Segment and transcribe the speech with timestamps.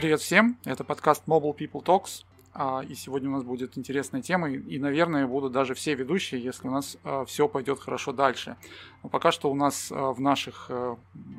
[0.00, 2.24] Привет всем, это подкаст Mobile People Talks,
[2.54, 6.68] а, и сегодня у нас будет интересная тема, и, наверное, будут даже все ведущие, если
[6.68, 8.56] у нас а, все пойдет хорошо дальше.
[9.02, 10.70] Но пока что у нас а, в наших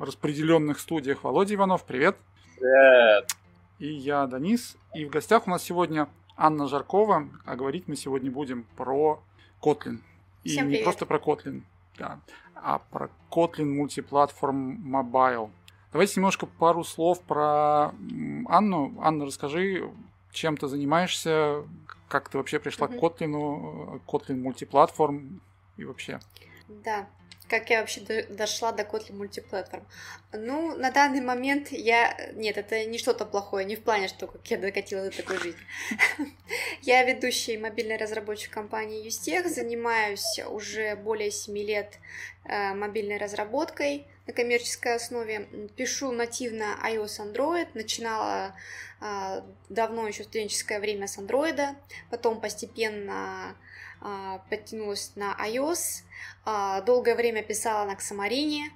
[0.00, 2.16] распределенных студиях Володя Иванов, привет.
[2.56, 3.36] Привет.
[3.80, 8.30] И я, Данис, и в гостях у нас сегодня Анна Жаркова, а говорить мы сегодня
[8.30, 9.20] будем про
[9.60, 9.98] Kotlin.
[10.44, 10.84] И Всем не привет.
[10.84, 11.62] просто про Kotlin,
[11.98, 12.20] да,
[12.54, 15.50] а про Kotlin Multiplatform Mobile.
[15.92, 17.92] Давайте немножко пару слов про
[18.48, 18.98] Анну.
[19.00, 19.90] Анна, расскажи,
[20.30, 21.64] чем ты занимаешься,
[22.08, 22.98] как ты вообще пришла Мгм.
[22.98, 25.40] к Kotlin, Kotlin мультиплатформ
[25.76, 26.18] и вообще.
[26.68, 27.06] Да,
[27.52, 29.86] как я вообще до- дошла до Kotlin мультиплатформ.
[30.32, 32.16] Ну, на данный момент я...
[32.32, 35.60] Нет, это не что-то плохое, не в плане, что как я докатилась до такой жизни.
[36.80, 41.98] Я ведущий мобильный разработчик компании Юстех, занимаюсь уже более 7 лет
[42.46, 45.46] э, мобильной разработкой на коммерческой основе.
[45.76, 48.54] Пишу нативно iOS Android, начинала
[49.00, 51.74] а, давно еще студенческое время с Android,
[52.08, 53.56] потом постепенно
[54.48, 56.02] подтянулась на iOS,
[56.44, 58.70] а, долгое время писала на Xamarin,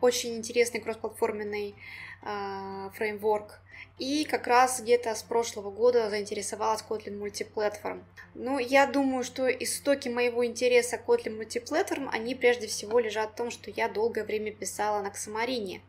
[0.00, 1.74] очень интересный кроссплатформенный
[2.22, 3.60] а, фреймворк.
[3.98, 8.02] И как раз где-то с прошлого года заинтересовалась Kotlin Multiplatform.
[8.34, 13.34] Ну, я думаю, что истоки моего интереса к Kotlin Multiplatform, они прежде всего лежат в
[13.34, 15.80] том, что я долгое время писала на Xamarin.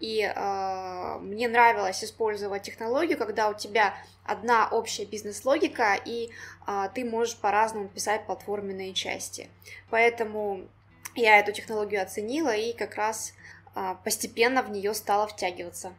[0.00, 6.30] И э, мне нравилось использовать технологию, когда у тебя одна общая бизнес-логика, и
[6.66, 9.48] э, ты можешь по-разному писать платформенные части.
[9.90, 10.68] Поэтому
[11.14, 13.32] я эту технологию оценила и как раз
[13.74, 15.92] э, постепенно в нее стала втягиваться.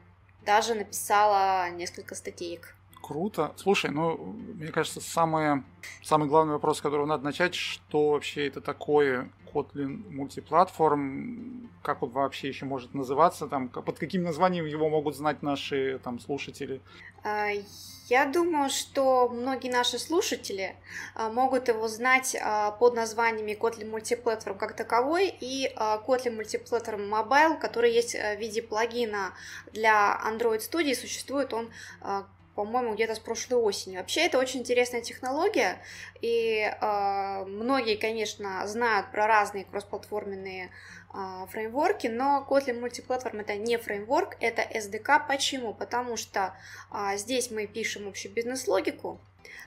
[0.45, 2.75] Даже написала несколько статеек.
[3.01, 3.53] Круто.
[3.55, 5.63] Слушай, ну, мне кажется, самое,
[6.03, 12.09] самый главный вопрос, с которого надо начать, что вообще это такое Kotlin мультиплатформ, как он
[12.11, 16.81] вообще еще может называться, там, под каким названием его могут знать наши там, слушатели?
[17.23, 17.49] А,
[18.09, 20.75] Я думаю, что многие наши слушатели
[21.15, 27.59] а, могут его знать а, под названиями Kotlin Multiplatform как таковой и Kotlin Multiplatform Mobile,
[27.59, 29.33] который есть в виде плагина
[29.73, 30.93] для Android Studio.
[30.93, 31.69] Существует он
[32.57, 33.97] по-моему, где-то с прошлой осени.
[33.97, 35.77] Вообще, это очень интересная технология,
[36.21, 40.71] и э, многие, конечно, знают про разные кроссплатформенные
[41.13, 45.27] э, фреймворки, но Kotlin Multiplatform это не фреймворк, это SDK.
[45.27, 45.75] Почему?
[45.75, 46.55] Потому что
[46.91, 49.21] э, здесь мы пишем общую бизнес-логику,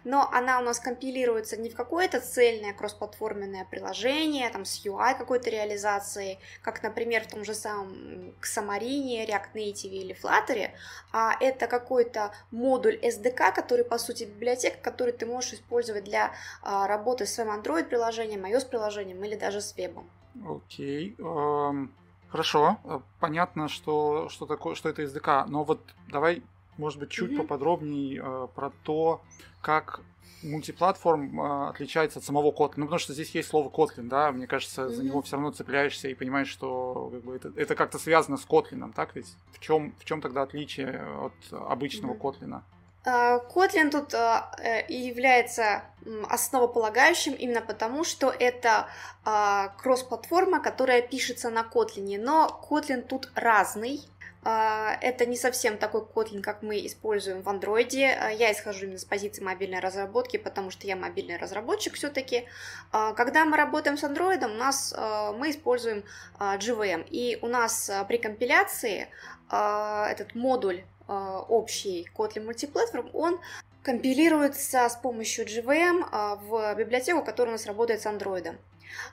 [0.04, 5.50] но она у нас компилируется не в какое-то цельное кроссплатформенное приложение, там с UI какой-то
[5.50, 10.70] реализацией, как, например, в том же самом Xamarin, React Native или Flutter,
[11.12, 16.32] а это какой-то модуль SDK, который, по сути, библиотека, который ты можешь использовать для
[16.62, 20.08] а, работы с своим Android-приложением, iOS-приложением или даже с вебом.
[20.46, 21.16] Окей.
[21.18, 21.92] эм,
[22.30, 22.78] Хорошо.
[22.84, 26.42] Э, Понятно, что, что, такое, что это SDK, но вот давай,
[26.80, 27.42] может быть, чуть Мгм.
[27.42, 29.20] поподробнее э, про то,
[29.60, 30.00] как
[30.42, 32.74] мультиплатформ э, отличается от самого Kotlin.
[32.76, 35.06] Ну, потому что здесь есть слово Kotlin, да, мне кажется, за Мгм.
[35.06, 38.92] него все равно цепляешься и понимаешь, что как бы, это, это как-то связано с Kotlin,
[38.94, 39.36] так ведь?
[39.52, 42.22] В чем, в чем тогда отличие от обычного Мгм.
[42.22, 42.62] Kotlin?
[43.04, 45.82] А, Kotlin тут а, э, и является
[46.28, 48.88] основополагающим именно потому, что это
[49.24, 54.00] а, кросс-платформа, которая пишется на Kotlin, но Kotlin тут разный.
[54.42, 57.90] А, Это не совсем такой Kotlin, как мы используем в Android.
[58.18, 62.46] А, Я исхожу именно с позиции мобильной разработки, потому что я мобильный разработчик все-таки.
[62.90, 66.04] Когда мы работаем с Android, у нас а, мы используем
[66.38, 69.08] а, JVM, и у нас а, при компиляции
[69.48, 73.40] а, этот модуль а, общий Kotlin Multiplatform, он
[73.82, 78.56] компилируется с помощью JVM а, в библиотеку, которая у нас работает с Android.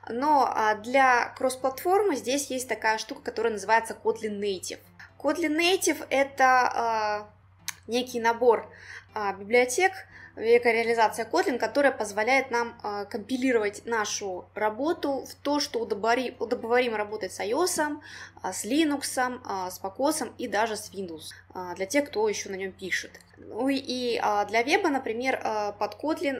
[0.09, 4.79] Но а, для кросс-платформы здесь есть такая штука, которая называется Kotlin Native.
[5.17, 7.29] Kotlin Native— это а,
[7.87, 8.69] некий набор
[9.13, 9.33] а,
[10.37, 16.97] библиотек, реализация Kotlin, которая позволяет нам а, компилировать нашу работу в то, что удобори- удобоваримо
[16.97, 17.99] работать с iOS,
[18.41, 21.33] а, с Linux, а, с macOS и даже с Windows,
[21.75, 23.11] для тех, кто еще на нем пишет.
[23.37, 24.19] Ну и-
[24.49, 25.41] для веба, например,
[25.79, 26.39] под Kotlin,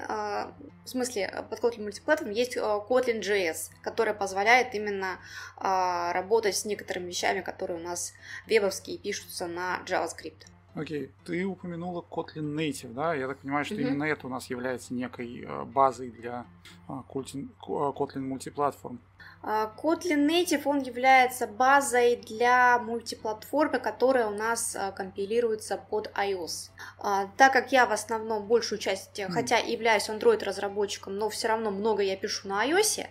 [0.85, 5.19] в смысле, под Kotlin Multiplatform есть а, Kotlin JS, которая позволяет именно
[5.57, 8.13] работать с некоторыми вещами, которые у нас
[8.45, 10.45] вебовские пишутся на JavaScript.
[10.77, 13.15] Окей, ты упомянула Kotlin Native, да?
[13.15, 13.83] Я так понимаю, что Мгм.
[13.83, 16.45] именно это у нас является некой э, базой для
[16.87, 18.99] Kotlin, Ко- э, Kotlin мультиплатформ.
[19.41, 26.69] А, Kotlin Native, он является базой для мультиплатформы, которая у нас а, компилируется под iOS.
[26.99, 29.31] А, Так как я в основном большую часть, Мгм.
[29.31, 33.07] хотя являюсь Android разработчиком, но все равно много я пишу на iOS,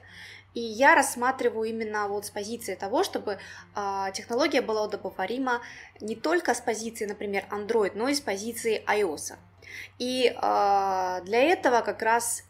[0.56, 3.36] И я рассматриваю именно вот с позиции того, чтобы
[3.74, 5.60] э, технология была удобоварима
[6.00, 9.34] не только с позиции, например, Android, но и с позиции iOS.
[9.98, 12.42] И э, для этого как раз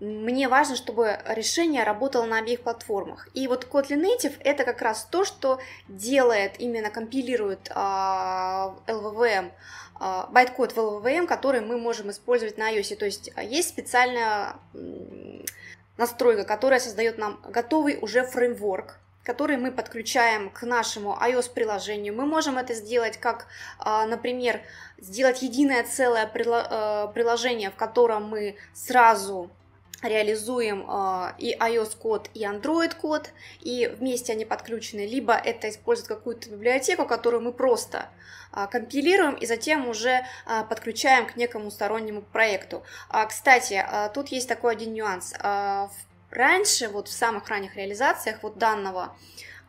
[0.00, 3.28] мне важно, чтобы решение работало на обеих платформах.
[3.32, 9.50] И вот Kotlin Native это как раз то, что делает, именно компилирует э, LVVM,
[9.98, 12.96] э, байткод в LVVM, который мы можем использовать на iOS.
[12.96, 14.56] То есть есть специальная
[15.98, 22.14] настройка, которая создает нам готовый уже фреймворк, который мы подключаем к нашему iOS-приложению.
[22.14, 23.46] Мы можем это сделать как,
[23.78, 24.62] а, например,
[24.96, 29.50] сделать единое целое э, приложение, в котором мы сразу
[30.02, 33.30] реализуем э, и iOS код, и Android код,
[33.60, 38.08] и вместе они подключены, либо это использует какую-то библиотеку, которую мы просто
[38.52, 42.82] э, компилируем и затем уже э, подключаем к некому стороннему проекту.
[43.28, 43.84] Кстати,
[44.14, 45.34] тут есть такой один нюанс.
[46.30, 49.16] Раньше, вот в самых ранних реализациях вот данного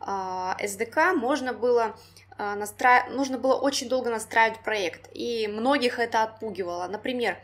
[0.00, 1.96] SDK можно было
[2.40, 3.06] настра...
[3.10, 6.86] нужно было очень долго настраивать проект, и многих это отпугивало.
[6.86, 7.38] Например,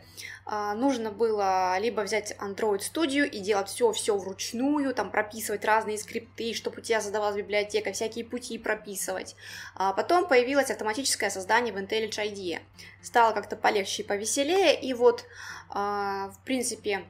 [0.45, 6.53] а, нужно было либо взять Android Studio и делать все-все вручную, там прописывать разные скрипты,
[6.53, 9.35] чтобы у тебя создавалась библиотека, всякие пути прописывать.
[9.75, 12.59] А потом появилось автоматическое создание в IntelliJ IDE.
[13.01, 15.25] Стало как-то полегче и повеселее, и вот,
[15.69, 17.03] а, в принципе,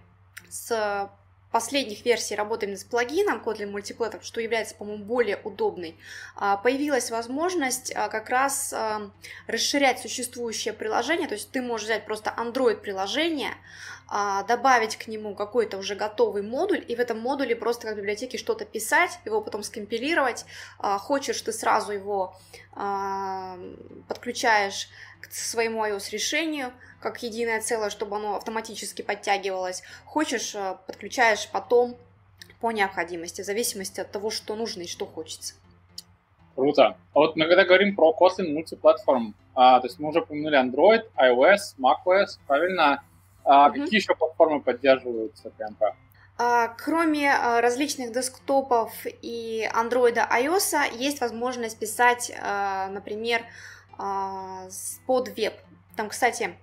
[0.49, 1.09] с
[1.57, 5.97] последних версий работы с плагином Kotlin Multiplatter, что является, по-моему, более удобной,
[6.35, 9.09] а, появилась возможность а, как раз а,
[9.47, 13.55] расширять существующее приложение, то есть ты можешь взять просто Android-приложение,
[14.09, 18.37] добавить к нему какой-то уже готовый модуль, и в этом модуле просто как в библиотеке
[18.37, 20.45] что-то писать, его потом скомпилировать,
[20.77, 22.35] хочешь ты сразу его
[24.07, 24.89] подключаешь
[25.21, 26.71] к своему iOS-решению,
[27.01, 29.83] как единое целое, чтобы оно автоматически подтягивалось.
[30.05, 30.55] Хочешь,
[30.85, 31.97] подключаешь потом
[32.61, 35.53] по необходимости, в зависимости от того, что нужно и что хочется.
[36.55, 36.97] Круто.
[37.13, 41.03] А вот мы когда говорим про Kotlin мультиплатформ, а, то есть мы уже упомянули Android,
[41.15, 43.03] iOS, macOS, правильно?
[43.47, 43.73] А, mm-hmm.
[43.81, 45.93] Какие еще платформы поддерживаются PMP?
[46.37, 48.91] А, кроме а, различных десктопов
[49.21, 53.43] и Android, iOS, есть возможность писать, а, например,
[55.07, 55.55] под веб.
[55.95, 56.55] Там, кстати,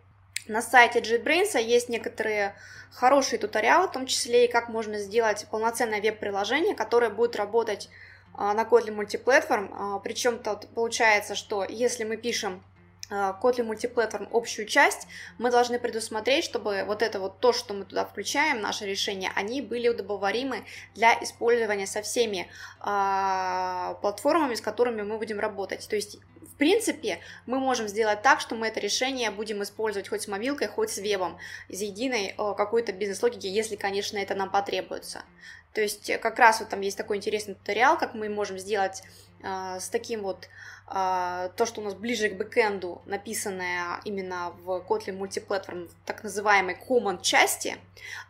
[0.47, 2.55] на сайте JetBrains есть некоторые
[2.93, 7.91] хорошие туториалы, в том числе и как можно сделать полноценное веб-приложение, которое будет работать
[8.39, 10.01] на Kotlin Multiplatform.
[10.05, 12.63] Причем тут получается, что если мы пишем
[13.11, 15.07] Kotlin Multiplatform общую часть,
[15.39, 19.61] мы должны предусмотреть, чтобы вот это вот то, что мы туда включаем, наше решение, они
[19.61, 20.65] были удобоваримы
[20.95, 22.49] для использования со всеми
[22.81, 25.87] э, платформами, с которыми мы будем работать.
[25.89, 26.19] То есть
[26.55, 30.69] в принципе, мы можем сделать так, что мы это решение будем использовать хоть с мобилкой,
[30.69, 31.37] хоть с вебом,
[31.69, 35.25] из единой э, какой-то бизнес-логики, если, конечно, это нам потребуется.
[35.73, 39.03] То есть как раз вот там есть такой интересный туториал, как мы можем сделать
[39.43, 40.49] с таким вот
[40.89, 46.77] э, то, что у нас ближе к бэкэнду, написанное именно в Kotlin Multiplatform, так называемой
[46.89, 47.77] common части,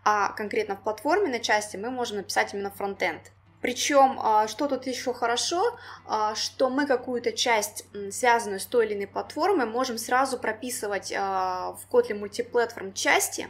[0.05, 3.33] а конкретно в платформенной части мы можем написать именно фронтенд.
[3.65, 8.93] Причем, а, что тут еще хорошо, а, что мы какую-то часть, связанную с той или
[8.93, 13.49] иной платформой, можем сразу прописывать а, в Kotlin Multiplatform части,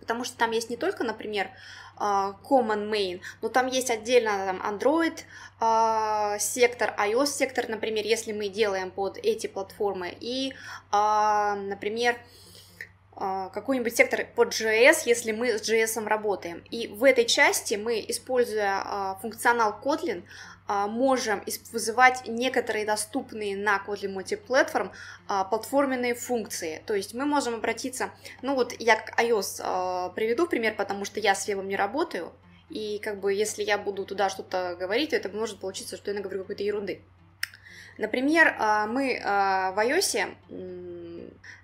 [0.00, 1.50] потому что там есть не только, например,
[1.98, 8.90] Common Main, но там есть отдельно там, Android сектор, iOS сектор, например, если мы делаем
[8.90, 10.52] под эти платформы, и,
[10.92, 12.16] например,
[13.18, 16.62] а, какой-нибудь сектор под JS, если мы с JS работаем.
[16.70, 21.42] И в этой части мы, используя а, функционал Kotlin, а, можем
[21.72, 24.90] вызывать некоторые доступные на Kotlin Multiplatform
[25.48, 26.82] платформенные функции.
[26.86, 28.10] То есть мы можем обратиться,
[28.42, 32.32] ну вот я как iOS приведу пример, потому что я с вебом не работаю,
[32.68, 36.16] и как бы если я буду туда что-то говорить, то это может получиться, что я
[36.16, 37.02] наговорю какой-то ерунды.
[37.98, 38.54] Например,
[38.88, 40.36] мы в iOS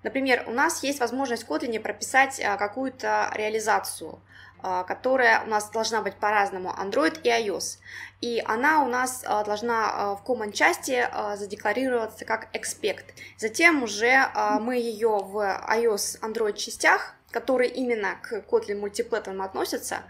[0.02, 4.51] Например, у нас есть возможность в Kotlin прописать а, какую-то реализацию, а,
[4.86, 7.78] которая у нас должна быть по-разному Android и iOS.
[8.20, 13.04] И она у нас а, должна в common части задекларироваться как expect.
[13.38, 14.28] Затем уже
[14.60, 15.38] мы ее в
[15.68, 20.02] iOS Android частях, которые именно к Kotlin мультиплатформ относятся,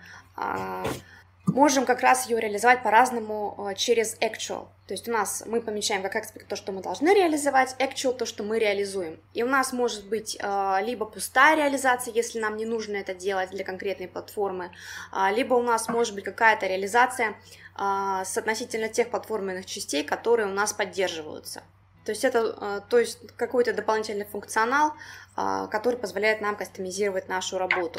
[1.47, 4.69] можем как раз ее реализовать по-разному э, через actual.
[4.87, 8.27] То есть у нас мы помечаем как expect то, что мы должны реализовать, actual то,
[8.27, 9.19] что мы реализуем.
[9.35, 13.51] И у нас может быть э, либо пустая реализация, если нам не нужно это делать
[13.51, 14.71] для конкретной платформы,
[15.11, 17.35] а, либо у нас может быть какая-то реализация
[17.75, 21.63] а, с относительно тех платформенных частей, которые у нас поддерживаются.
[22.05, 24.93] То есть это э, то есть какой-то дополнительный функционал,
[25.35, 27.99] который позволяет нам кастомизировать нашу работу.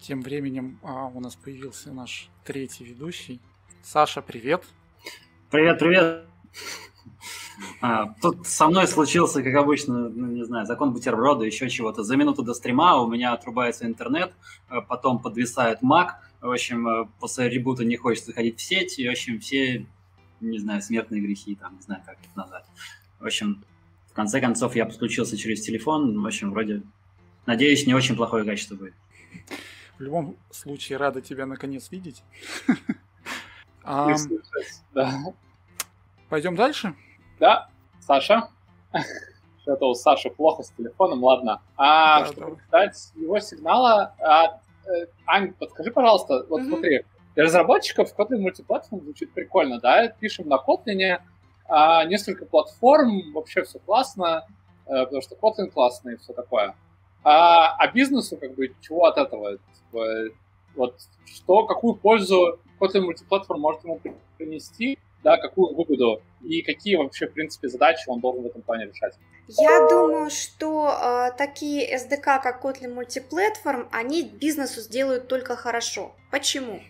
[0.00, 3.40] Тем временем а, у нас появился наш третий ведущий.
[3.82, 4.64] Саша, привет.
[5.50, 6.26] Привет, привет.
[7.80, 12.02] А, тут со мной случился, как обычно, ну, не знаю, закон бутерброда, еще чего-то.
[12.02, 14.32] За минуту до стрима у меня отрубается интернет,
[14.68, 16.10] а потом подвисает Mac.
[16.40, 19.86] В общем, э, после ребута не хочется заходить в сеть, и, в общем, все,
[20.40, 22.64] не знаю, смертные грехи, там, не знаю, как это назвать.
[23.18, 23.64] В общем,
[24.10, 26.82] в конце концов, я подключился через телефон, в общем, вроде,
[27.46, 28.94] надеюсь, не очень плохое качество будет.
[29.98, 32.22] В любом случае, рада тебя наконец видеть.
[36.28, 36.94] Пойдем дальше?
[37.38, 37.68] Да,
[38.00, 38.48] Саша.
[39.62, 41.62] Что-то у Саши плохо с телефоном, ладно.
[41.76, 46.68] А да, чтобы ждать его сигнала, а, э, Ань, подскажи, пожалуйста, вот mm-hmm.
[46.68, 50.08] смотри, для разработчиков Kotlin мультиплатформ звучит прикольно, да?
[50.08, 51.20] Пишем на Kotlin,
[51.68, 54.46] а, несколько платформ, вообще все классно,
[54.86, 56.74] а, потому что Kotlin классный и все такое.
[57.28, 59.58] А, а бизнесу, как бы, чего от этого?
[59.58, 60.32] Типа,
[60.76, 64.00] вот что, какую пользу Kotlin мультиплатформ может ему
[64.38, 68.86] принести, да, какую выгоду и какие вообще, в принципе, задачи он должен в этом плане
[68.86, 69.14] решать.
[69.48, 76.14] Я думаю, что э, такие SDK, как Kotlin Multiplatform, они бизнесу сделают только хорошо.
[76.30, 76.80] Почему?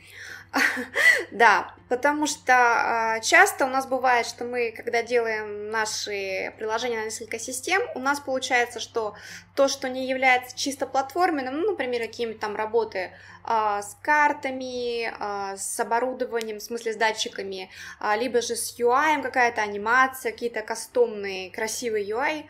[1.30, 7.04] Да, потому что а, часто у нас бывает, что мы, когда делаем наши приложения на
[7.04, 9.14] несколько систем, у нас получается, что
[9.54, 13.12] то, что не является чисто платформенным, ну, например, какими-то там работы
[13.44, 17.70] а, с картами, а, с оборудованием, в смысле с датчиками,
[18.16, 22.46] либо же с UI, какая-то анимация, какие-то кастомные красивые UI,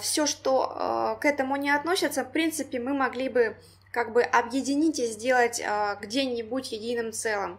[0.00, 3.58] все, что к этому не относится, в принципе, мы могли бы
[3.96, 7.58] как бы объединить и сделать э, где-нибудь единым целым.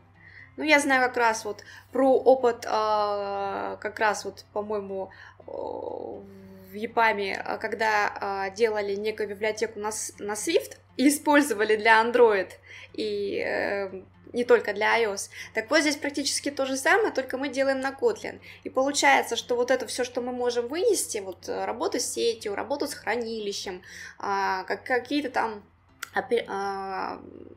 [0.55, 5.09] Ну, я знаю как раз вот про опыт, э, как раз вот, по-моему,
[5.47, 9.89] в Япаме, когда э, делали некую библиотеку на,
[10.19, 12.51] на Swift и использовали для Android
[12.93, 15.31] и э, не только для iOS.
[15.55, 18.41] Так вот здесь практически то же самое, только мы делаем на Kotlin.
[18.63, 22.85] И получается, что вот это все, что мы можем вынести, вот работу с сетью, работу
[22.85, 23.81] с хранилищем,
[24.19, 25.76] э, как, какие-то там а,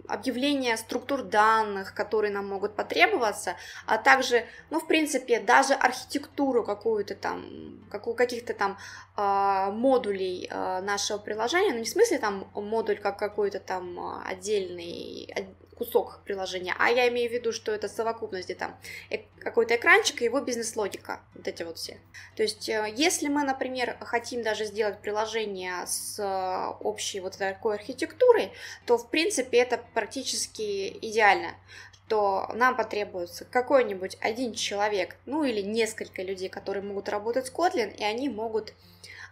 [0.09, 7.15] объявление структур данных, которые нам могут потребоваться, а также, ну, в принципе, даже архитектуру какую-то
[7.15, 8.77] там, как у каких-то там
[9.17, 15.33] э, модулей э, нашего приложения, ну, не в смысле там модуль как какой-то там отдельный,
[15.81, 18.79] кусок приложения, а я имею в виду, что это совокупность, где там
[19.39, 21.99] какой-то экранчик и его бизнес-логика, вот эти вот все.
[22.37, 27.77] То есть, э, если мы, например, хотим даже сделать приложение с э, общей вот такой
[27.77, 28.53] архитектурой,
[28.85, 31.55] то, в принципе, это практически идеально
[32.09, 37.95] то нам потребуется какой-нибудь один человек, ну или несколько людей, которые могут работать с Kotlin,
[37.97, 38.75] и они могут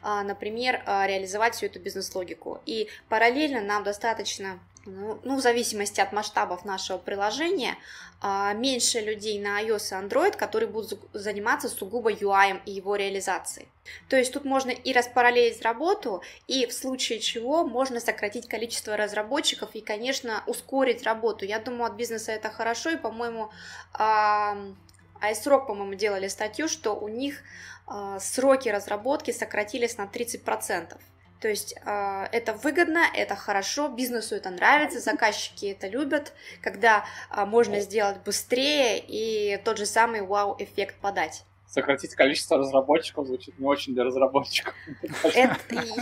[0.00, 2.60] а, например, а, реализовать всю эту бизнес-логику.
[2.66, 7.76] И параллельно нам достаточно ну, ну, в зависимости от масштабов нашего приложения,
[8.20, 13.68] а, меньше людей на iOS и Android, которые будут заниматься сугубо UI и его реализацией.
[14.08, 19.70] То есть тут можно и распараллелить работу, и в случае чего можно сократить количество разработчиков
[19.74, 21.44] и, конечно, ускорить работу.
[21.44, 23.50] Я думаю, от бизнеса это хорошо, и, по-моему,
[23.94, 27.42] iSrock, по-моему, делали статью, что у них
[27.86, 30.98] а, сроки разработки сократились на 30%.
[31.40, 37.44] То есть э, это выгодно, это хорошо, бизнесу это нравится, заказчики это любят, когда э,
[37.44, 41.44] можно сделать быстрее и тот же самый вау-эффект подать.
[41.70, 44.74] Сократить количество разработчиков звучит не очень для разработчиков.
[45.22, 45.58] Это,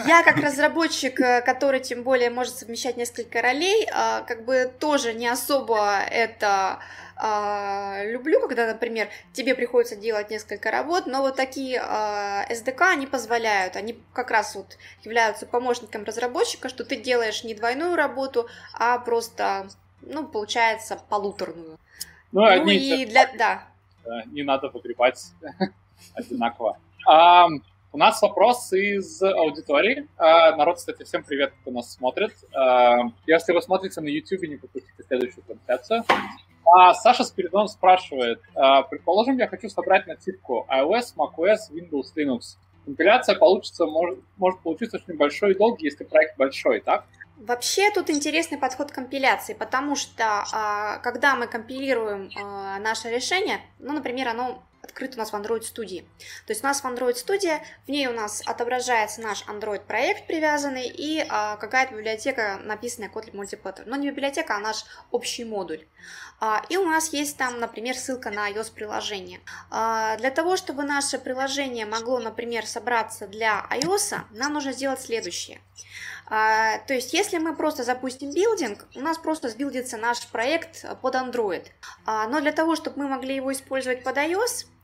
[0.06, 5.12] я как разработчик, э, который тем более может совмещать несколько ролей, э, как бы тоже
[5.12, 6.78] не особо это
[7.16, 13.06] а, люблю, когда, например, тебе приходится делать несколько работ, но вот такие а, SDK они
[13.06, 18.98] позволяют, они как раз вот являются помощником разработчика, что ты делаешь не двойную работу, а
[18.98, 19.68] просто,
[20.02, 21.78] ну, получается, полуторную.
[22.32, 23.32] Ну, ну одни и для...
[23.38, 23.66] Да.
[24.26, 25.32] Не надо погребать
[26.14, 26.78] одинаково.
[27.06, 27.48] А,
[27.92, 30.06] у нас вопрос из аудитории.
[30.18, 32.34] А, народ, кстати, всем привет, кто нас смотрит.
[32.54, 36.04] А, если вы смотрите на YouTube, не пропустите следующую трансляцию.
[36.66, 42.56] А Саша Спиридон спрашивает, а, предположим, я хочу собрать нативку iOS, macOS, Windows, Linux.
[42.84, 47.04] Компиляция получится, может, может получиться очень большой и долгий, если проект большой, так?
[47.36, 53.60] Вообще тут интересный подход к компиляции, потому что а, когда мы компилируем а, наше решение,
[53.78, 56.08] ну, например, оно открыт у нас в Android студии.
[56.46, 60.26] То есть у нас в Android студия, в ней у нас отображается наш Android проект
[60.26, 63.84] привязанный и а, какая-то библиотека, написанная Kotlin Multiplatform.
[63.86, 65.86] Но не библиотека, а наш общий модуль.
[66.40, 69.40] А, и у нас есть там, например, ссылка на iOS приложение.
[69.70, 75.60] А, для того, чтобы наше приложение могло, например, собраться для iOS, нам нужно сделать следующее.
[76.28, 81.14] А, то есть, если мы просто запустим билдинг, у нас просто сбилдится наш проект под
[81.14, 81.66] Android.
[82.04, 84.75] А, но для того, чтобы мы могли его использовать под iOS, а,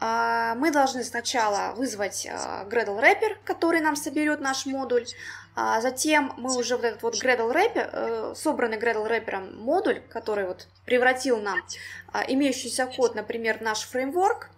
[0.00, 5.06] мы должны сначала вызвать а, Gradle Wrapper, который нам соберет наш модуль.
[5.54, 10.46] А затем мы уже вот этот вот Gradle Wrapper, э, собранный Gradle Wrapper модуль, который
[10.46, 11.60] вот превратил нам
[12.28, 14.48] имеющийся код, например, наш фреймворк,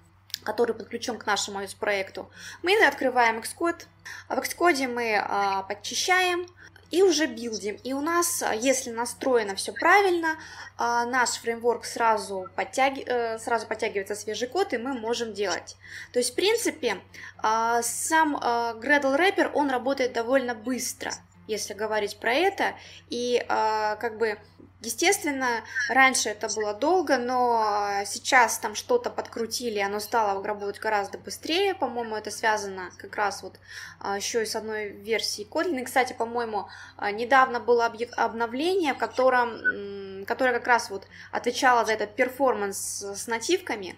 [0.42, 2.30] который подключен к нашему iOS-проекту,
[2.62, 3.86] мы открываем Xcode.
[4.28, 6.46] В Xcode мы а, подчищаем
[6.92, 7.76] и уже билдим.
[7.82, 10.36] И у нас, если настроено все правильно,
[10.76, 13.02] а, наш фреймворк сразу, подтяги...
[13.06, 15.76] Э, сразу подтягивается свежий код, и мы можем делать.
[16.12, 17.00] То есть, в принципе,
[17.38, 21.12] а, сам а, Gradle Wrapper, он работает довольно быстро
[21.48, 22.76] если говорить про это.
[23.10, 24.38] И как бы,
[24.82, 31.74] естественно, раньше это было долго, но сейчас там что-то подкрутили, оно стало работать гораздо быстрее.
[31.74, 33.58] По-моему, это связано как раз вот
[34.02, 35.80] э, еще и с одной версией Kotlin.
[35.80, 36.68] И, кстати, по-моему,
[37.12, 43.96] недавно было обновление, в котором, которое как раз вот отвечало за этот перформанс с нативками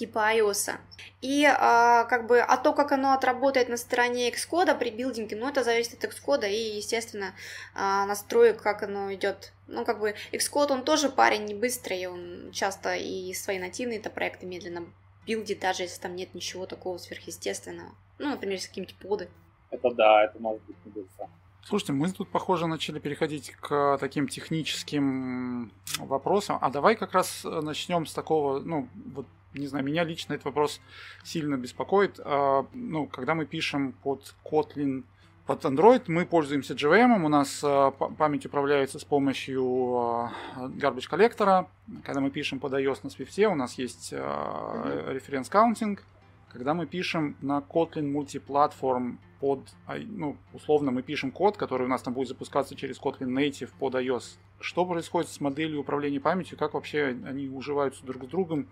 [0.00, 0.78] типа iOS.
[1.20, 5.46] И а, как бы, а то, как оно отработает на стороне Xcode при билдинге, ну,
[5.46, 7.34] это зависит от Xcode и, естественно,
[7.74, 9.52] а, настроек, как оно идет.
[9.66, 14.46] Ну, как бы, Xcode, он тоже парень не быстрый, он часто и свои нативные-то проекты
[14.46, 14.86] медленно
[15.26, 17.94] билдит, даже если там нет ничего такого сверхъестественного.
[18.18, 19.28] Ну, например, с каким-нибудь поды.
[19.70, 21.28] Это да, это может быть не быстро.
[21.62, 26.56] Слушайте, мы тут, похоже, начали переходить к таким техническим вопросам.
[26.62, 30.80] А давай как раз начнем с такого, ну, вот не знаю, меня лично этот вопрос
[31.24, 32.20] сильно беспокоит.
[32.24, 35.04] А, ну, когда мы пишем под Kotlin,
[35.46, 41.68] под Android, мы пользуемся JVM, у нас а, память управляется с помощью а, garbage коллектора.
[42.04, 46.04] Когда мы пишем под iOS на Swift, у нас есть reference counting.
[46.52, 52.02] Когда мы пишем на Kotlin Multiplatform под, ну, условно, мы пишем код, который у нас
[52.02, 54.36] там будет запускаться через Kotlin Native под iOS.
[54.60, 58.68] Что происходит с моделью управления памятью, как вообще они уживаются друг с другом,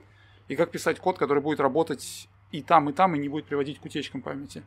[0.48, 3.80] и как писать код, который будет работать и там, и там, и не будет приводить
[3.80, 4.62] к утечкам памяти.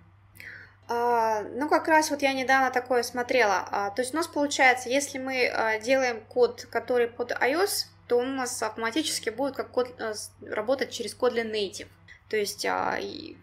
[0.88, 3.66] А, ну, как раз вот я недавно такое смотрела.
[3.72, 8.18] А, то есть у нас получается, если мы а, делаем код, который под iOS, то
[8.18, 10.14] у нас автоматически будет как код а,
[10.46, 11.88] работать через Kotlin Native.
[12.32, 12.98] То есть а,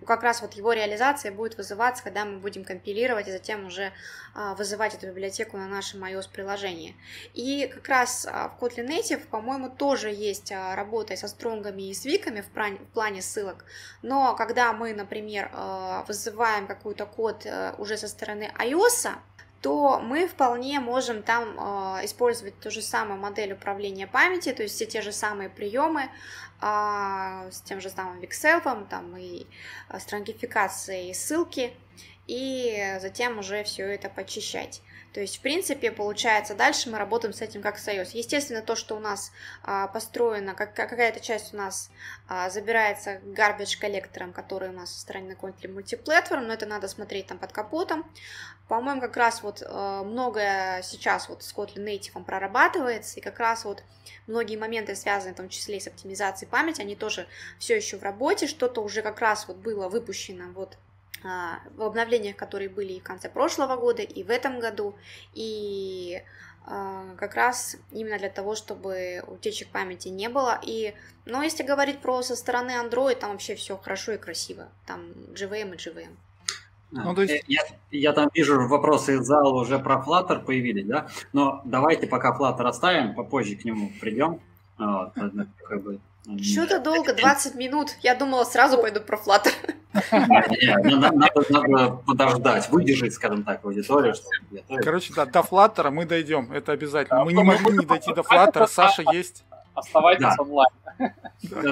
[0.06, 3.92] как раз вот его реализация будет вызываться, когда мы будем компилировать и затем уже
[4.34, 6.96] а, вызывать эту библиотеку на нашем iOS-приложении.
[7.34, 12.06] И как раз а, в Kotlin Native, по-моему, тоже есть работа со стронгами и с
[12.06, 12.48] виками в
[12.94, 13.66] плане ссылок,
[14.00, 15.50] но когда мы, например,
[16.06, 19.18] вызываем какой-то код э, уже со стороны iOS,
[19.60, 24.76] то мы вполне можем там э, использовать ту же самую модель управления памяти, то есть
[24.76, 26.08] все те же самые приемы
[26.60, 29.46] с тем же самым Vixelf, там и
[29.88, 31.72] э, стронгификацией ссылки,
[32.26, 34.82] и затем уже все это почищать.
[35.18, 38.10] То есть, в принципе, получается, дальше мы работаем с этим как союз.
[38.10, 39.32] Естественно, то, что у нас
[39.64, 41.90] а, построено, как, какая-то часть у нас
[42.28, 46.86] а, забирается garbage коллектором, который у нас в стороне на Kotlin мультиплатформ, но это надо
[46.86, 48.08] смотреть там под капотом.
[48.68, 53.64] По-моему, как раз вот а, многое сейчас вот с Kotlin Native прорабатывается, и как раз
[53.64, 53.82] вот
[54.28, 57.26] многие моменты, связанные в том числе и с оптимизацией памяти, они тоже
[57.58, 60.78] все еще в работе, что-то уже как раз вот было выпущено вот
[61.22, 64.94] в обновлениях, которые были и в конце прошлого года, и в этом году,
[65.34, 66.22] и
[66.70, 70.60] а, как раз именно для того, чтобы утечек памяти не было.
[70.62, 74.68] И, но если говорить про со стороны Android, там вообще все хорошо и красиво.
[74.86, 76.16] Там GVM и GVM.
[76.94, 77.44] А, ну, то есть...
[77.48, 81.08] я, я там вижу вопросы из зала уже про Flutter появились, да?
[81.32, 84.40] Но давайте пока Flutter оставим, попозже к нему придем.
[84.76, 86.00] Вот, как бы,
[86.42, 87.90] что-то долго, 20 минут.
[88.02, 89.52] Я думала, сразу пойду про Flutter.
[91.50, 94.14] Надо подождать, выдержать, скажем так, аудиторию.
[94.82, 97.24] Короче, да, до Flutter мы дойдем, это обязательно.
[97.24, 99.44] Мы не могли не дойти до Flutter, Саша есть.
[99.74, 100.70] Оставайтесь онлайн.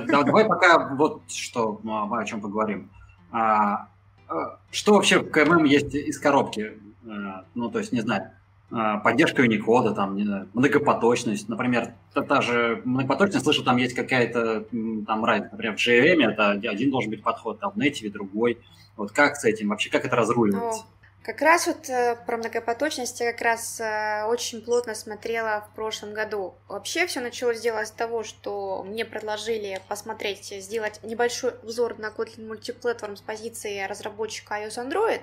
[0.09, 2.90] Давай пока вот что, о чем поговорим.
[3.33, 3.88] А,
[4.29, 6.81] а, что вообще в КММ есть из коробки?
[7.09, 8.37] А, ну, то есть, не знаю, а,
[8.70, 11.48] поддержка Unicode, там, не знаю, многопоточность.
[11.48, 14.64] Например, та, та же многопоточность, слышу, там есть какая-то
[15.07, 15.52] там разница.
[15.52, 18.59] Например, в JVM это один должен быть подход, там в Native другой.
[18.96, 20.85] Вот как с этим вообще, как это разруливается?
[21.26, 26.14] Как раз вот э, про многопоточность я как раз э, очень плотно смотрела в прошлом
[26.14, 26.54] году.
[26.68, 32.48] Вообще все началось делать с того, что мне предложили посмотреть, сделать небольшой обзор на Kotlin
[32.48, 35.22] Multiplatform с позиции разработчика iOS Android.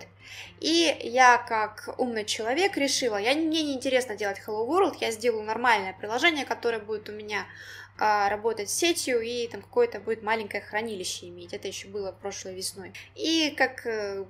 [0.60, 5.46] И я, как умный человек, решила, я, мне не интересно делать Hello World, я сделаю
[5.46, 7.46] нормальное приложение, которое будет у меня
[7.98, 11.54] а, работать с сетью и там какое-то будет маленькое хранилище иметь.
[11.54, 12.92] Это еще было прошлой весной.
[13.16, 14.26] И как э,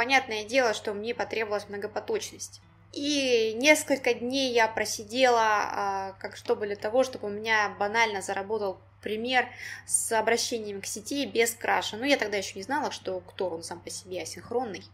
[0.00, 2.62] понятное дело, что мне потребовалась многопоточность.
[2.94, 8.80] И несколько дней я просидела, а, как чтобы для того, чтобы у меня банально заработал
[9.02, 9.46] пример
[9.86, 11.98] с обращением к сети без краша.
[11.98, 14.84] Ну, я тогда еще не знала, что Ктор, он сам по себе асинхронный.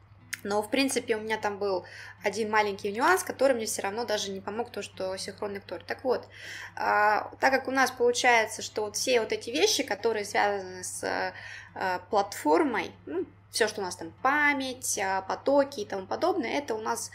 [0.43, 1.85] Но, в принципе, у меня там был
[2.25, 5.85] один маленький нюанс, который мне все равно даже не помог, то, что синхронный ктор.
[5.87, 6.27] Так вот,
[6.75, 11.33] а, так как у нас получается, что вот все вот эти вещи, которые связаны с
[11.75, 16.75] а, платформой, ну, все, что у нас там память, а, потоки и тому подобное, это
[16.75, 17.11] у нас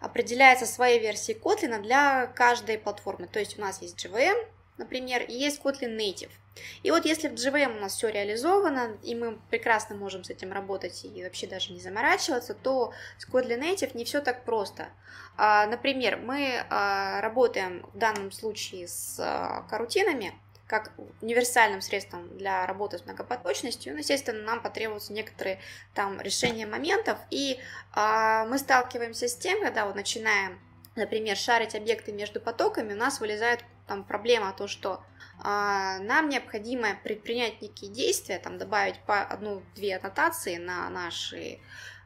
[0.00, 3.26] определяется своей версией Kotlin для каждой платформы.
[3.26, 4.36] То есть у нас есть JVM,
[4.78, 6.30] например, и есть Kotlin Native.
[6.82, 10.52] И вот если в JVM у нас все реализовано, и мы прекрасно можем с этим
[10.52, 14.88] работать и вообще даже не заморачиваться, то с Kotlin Native не все так просто.
[15.36, 19.16] А, например, мы а, работаем в данном случае с
[19.68, 20.34] карутинами,
[20.66, 25.60] как универсальным средством для работы с многопоточностью, ну, естественно, нам потребуются некоторые
[25.94, 27.60] там решения моментов, и
[27.94, 30.58] мы сталкиваемся с тем, когда вот начинаем,
[30.96, 35.02] например, шарить объекты между потоками, у нас вылезает там проблема то, что
[35.38, 41.60] а, нам необходимо предпринять некие действия, там добавить по одну-две аннотации на наши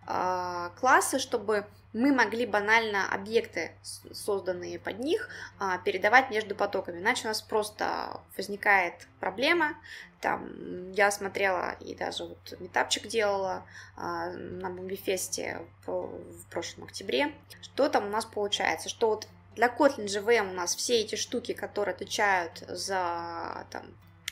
[0.07, 7.01] классы, чтобы мы могли банально объекты, созданные под них, а, передавать между потоками.
[7.01, 9.77] Иначе у нас просто возникает проблема.
[10.21, 13.65] Там я смотрела и даже вот метапчик делала
[13.97, 17.33] а, на Бомбифесте в прошлом октябре.
[17.61, 18.89] Что там у нас получается?
[18.89, 23.83] Что вот для Kotlin JVM у нас все эти штуки, которые отвечают за, там,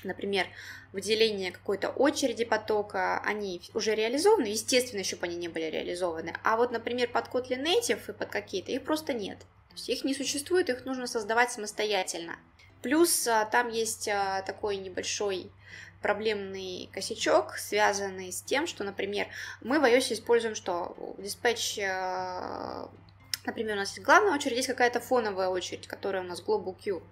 [0.04, 0.46] например,
[0.92, 6.34] выделение какой-то очереди потока, они уже реализованы, естественно, еще бы они не были реализованы.
[6.44, 9.38] А вот, например, под Kotlin Native и под какие-то, их просто нет.
[9.38, 12.36] То есть их не существует, их нужно создавать самостоятельно.
[12.82, 15.50] Плюс а, там есть а, такой небольшой
[16.00, 19.26] проблемный косячок, связанный с тем, что, например,
[19.60, 20.94] мы в iOS используем что?
[21.18, 22.88] Dispatch а,
[23.48, 27.02] Например, у нас есть главная очередь, есть какая-то фоновая очередь, которая у нас Global Queue.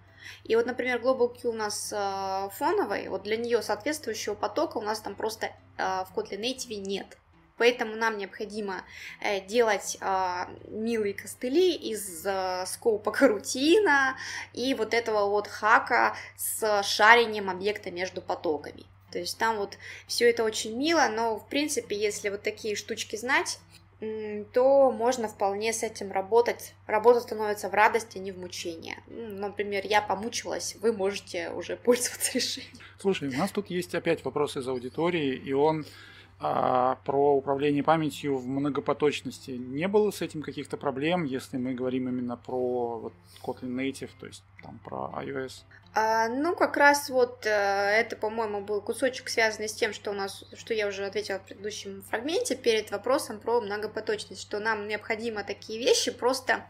[0.44, 4.82] И вот, например, Global Queue у нас э, фоновый, вот для нее соответствующего потока у
[4.82, 7.16] нас там просто э, в Kotlin Native нет.
[7.56, 8.84] Поэтому нам необходимо
[9.22, 14.18] э, делать э, милые костыли из э, скопа карутина
[14.52, 18.84] и вот этого вот хака с шарением объекта между потоками.
[19.10, 23.16] То есть там вот все это очень мило, но в принципе, если вот такие штучки
[23.16, 23.58] знать,
[24.00, 26.74] то можно вполне с этим работать.
[26.86, 28.96] Работа становится в радости, а не в мучении.
[29.06, 32.72] Например, я помучилась, вы можете уже пользоваться решением.
[32.98, 35.86] Слушай, у нас тут есть опять вопрос из аудитории, и он
[36.38, 39.52] а, про управление памятью в многопоточности.
[39.52, 44.26] Не было с этим каких-то проблем, если мы говорим именно про вот, Kotlin Native, то
[44.26, 45.62] есть там про iOS?
[45.94, 50.14] А, ну, как раз вот э, это, по-моему, был кусочек, связанный с тем, что у
[50.14, 55.42] нас, что я уже ответила в предыдущем фрагменте перед вопросом про многопоточность, что нам необходимо
[55.42, 56.66] такие вещи просто,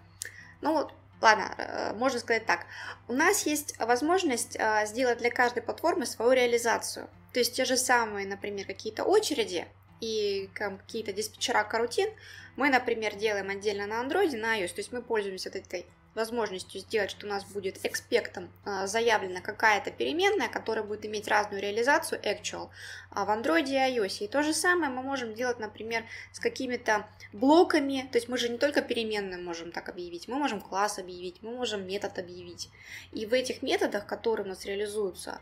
[0.61, 0.89] ну
[1.21, 2.67] Ладно, э, можно сказать так.
[3.09, 7.09] У нас есть возможность э, сделать для каждой платформы свою реализацию.
[7.33, 9.67] То есть те же самые, например, какие-то очереди
[10.01, 12.09] и какие-то диспетчера карутин
[12.57, 14.69] мы, например, делаем отдельно на Android, на iOS.
[14.69, 19.91] То есть мы пользуемся этой возможностью сделать, что у нас будет экспектом а, заявлена какая-то
[19.91, 22.71] переменная, которая будет иметь разную реализацию actual
[23.11, 24.25] а в Android и iOS.
[24.25, 28.49] И то же самое мы можем делать, например, с какими-то блоками, то есть мы же
[28.49, 32.71] не только переменные можем так объявить, мы можем класс объявить, мы можем метод объявить.
[33.13, 35.41] И в этих методах, которые у нас реализуются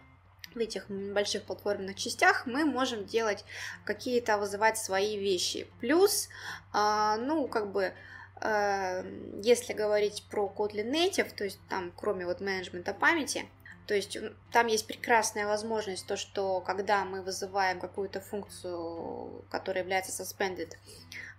[0.54, 3.44] в этих больших платформенных частях мы можем делать
[3.84, 5.66] какие-то, вызывать свои вещи.
[5.80, 6.28] Плюс,
[6.72, 7.92] а, ну, как бы,
[9.42, 13.46] если говорить про Kotlin Native, то есть там кроме вот менеджмента памяти,
[13.86, 14.16] то есть
[14.52, 20.72] там есть прекрасная возможность, то, что когда мы вызываем какую-то функцию, которая является suspended,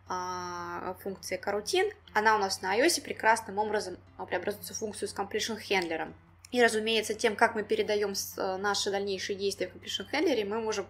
[0.08, 5.58] а, функция карутин, она у нас на iOS прекрасным образом преобразуется в функцию с completion
[5.58, 6.13] handler.
[6.52, 10.86] И, разумеется, тем, как мы передаем э, наши дальнейшие действия в completion handler, мы можем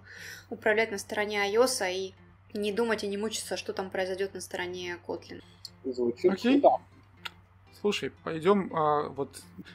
[0.49, 2.13] управлять на стороне iOS и
[2.53, 5.41] не думать и не мучиться, что там произойдет на стороне Kotlin.
[5.85, 6.61] Звучит Окей.
[6.61, 6.77] Да.
[7.81, 9.29] Слушай, пойдем, а, вот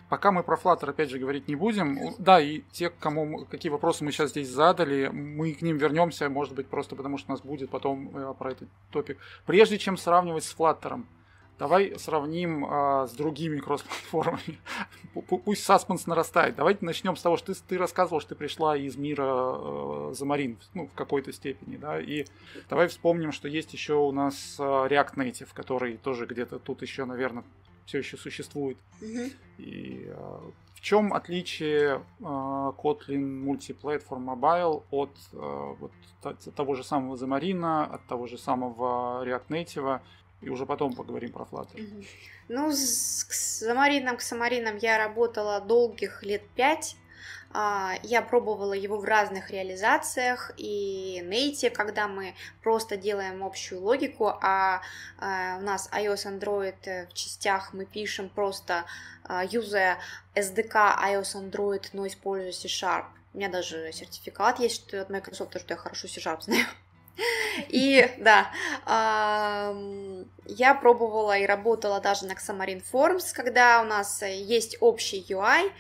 [0.09, 1.97] пока мы про Flutter опять же говорить не будем.
[2.19, 6.55] Да, и те, кому какие вопросы мы сейчас здесь задали, мы к ним вернемся, может
[6.55, 9.19] быть, просто потому что у нас будет потом а, про этот топик.
[9.47, 11.05] Прежде чем сравнивать с Flutter,
[11.61, 14.59] давай сравним а, с другими кросс-платформами.
[15.45, 16.57] Пусть саспенс нарастает.
[16.57, 20.59] Давайте начнем с того, что ты, ты рассказывал, что ты пришла из мира э, Замарин,
[20.75, 22.25] ну, в какой-то степени, да, и
[22.71, 27.45] давай вспомним, что есть еще у нас React Native, который тоже где-то тут еще, наверное,
[27.85, 28.79] все еще существует.
[29.03, 29.33] Mm-hmm.
[29.59, 30.41] И э,
[30.75, 35.93] в чем отличие э, Kotlin Multiplatform Mobile от э, вот,
[36.55, 40.01] того же самого Замарина, от того же самого React Native?
[40.41, 42.07] И уже потом поговорим про Flutter.
[42.49, 46.97] Ну, с, с Xamarin, к Xamarin я работала долгих лет пять.
[47.53, 54.29] А, я пробовала его в разных реализациях, и Native, когда мы просто делаем общую логику,
[54.41, 54.83] а,
[55.19, 58.85] а у нас iOS, Android э, в частях мы пишем просто
[59.51, 59.99] юзая
[60.35, 63.07] SDK iOS, Android, но используя C-Sharp.
[63.33, 66.67] У меня даже сертификат есть от Microsoft, что я хорошо C-Sharp знаю.
[67.69, 68.51] И да,
[70.47, 75.71] я пробовала и работала даже на Xamarin Forms, когда у нас есть общий UI,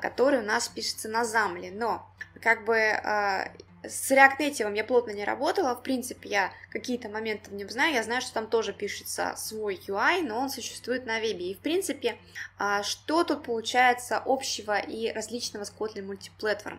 [0.00, 2.06] который у нас пишется на замле, но
[2.40, 3.50] как бы а,
[3.88, 7.94] с React Native я плотно не работала, в принципе, я какие-то моменты в нем знаю,
[7.94, 11.50] я знаю, что там тоже пишется свой UI, но он существует на вебе.
[11.50, 12.18] И, в принципе,
[12.58, 16.78] а, что тут получается общего и различного с Kotlin Multiplatform?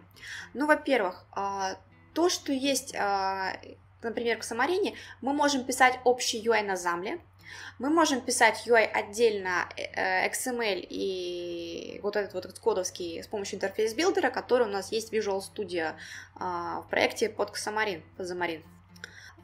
[0.54, 1.78] Ну, во-первых, а,
[2.14, 2.96] то, что есть
[4.02, 7.20] например, к Самарине, мы можем писать общий UI на Замле,
[7.80, 13.94] мы можем писать UI отдельно э, XML и вот этот вот кодовский с помощью интерфейс
[13.94, 15.94] билдера, который у нас есть Visual Studio
[16.36, 18.64] а, в проекте под Xamarin, под Xamarin.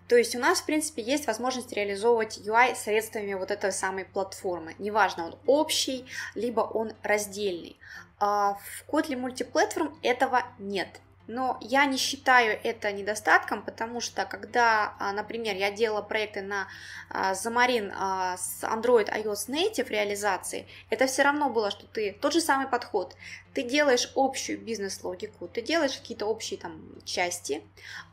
[0.07, 4.75] То есть у нас, в принципе, есть возможность реализовывать UI средствами вот этой самой платформы.
[4.77, 7.77] Неважно, он общий, либо он раздельный.
[8.19, 10.99] А в Kotlin Multiplatform этого нет.
[11.27, 16.67] Но я не считаю это недостатком, потому что когда, а, например, я делала проекты на
[17.09, 22.41] Xamarin а, с Android iOS Native реализации, это все равно было, что ты тот же
[22.41, 23.15] самый подход.
[23.53, 27.63] Ты делаешь общую бизнес-логику, ты делаешь какие-то общие там части,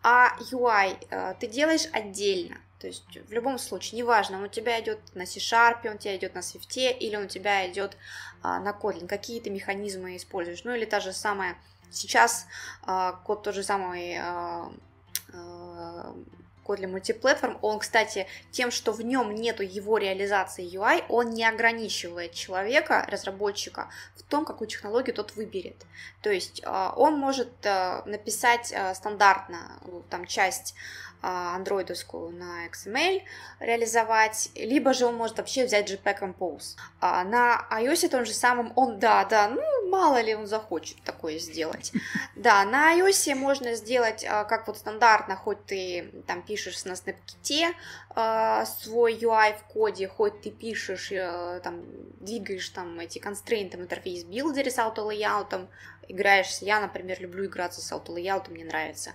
[0.03, 2.59] а UI а, ты делаешь отдельно.
[2.79, 6.17] То есть в любом случае, неважно, он у тебя идет на C-Sharp, он у тебя
[6.17, 7.95] идет на Swift, или он у тебя идет
[8.43, 10.65] на Kotlin, какие ты механизмы используешь.
[10.65, 11.59] Ну или та же самая
[11.91, 12.47] Сейчас
[12.87, 14.71] э, код тот же самый э,
[15.33, 16.15] э,
[16.63, 21.45] код для мультиплатформ, он, кстати, тем, что в нем нету его реализации UI, он не
[21.45, 25.85] ограничивает человека, разработчика, в том, какую технологию тот выберет.
[26.23, 30.77] То есть он может написать стандартно там часть
[31.23, 33.23] андроидовскую на XML
[33.59, 36.77] реализовать, либо же он может вообще взять JPEG Compose.
[37.01, 41.39] А на iOS том же самом он, да, да, ну, мало ли он захочет такое
[41.39, 41.93] сделать.
[42.37, 47.75] Да, на iOS можно сделать, а, как вот стандартно, хоть ты там пишешь на SnapKit
[48.11, 51.85] а, свой UI в коде, хоть ты пишешь, э, там,
[52.21, 55.69] двигаешь там эти констрейнты в интерфейс билдере с auto-layout,
[56.11, 56.65] играешься.
[56.65, 59.13] Я, например, люблю играться с auto layout, мне нравится.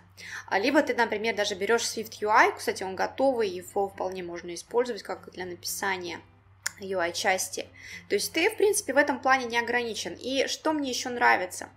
[0.47, 5.03] А либо ты, например, даже берешь Swift UI, кстати, он готовый, его вполне можно использовать
[5.03, 6.21] как для написания
[6.79, 7.67] UI-части.
[8.09, 10.13] То есть ты, в принципе, в этом плане не ограничен.
[10.13, 11.69] И что мне еще нравится?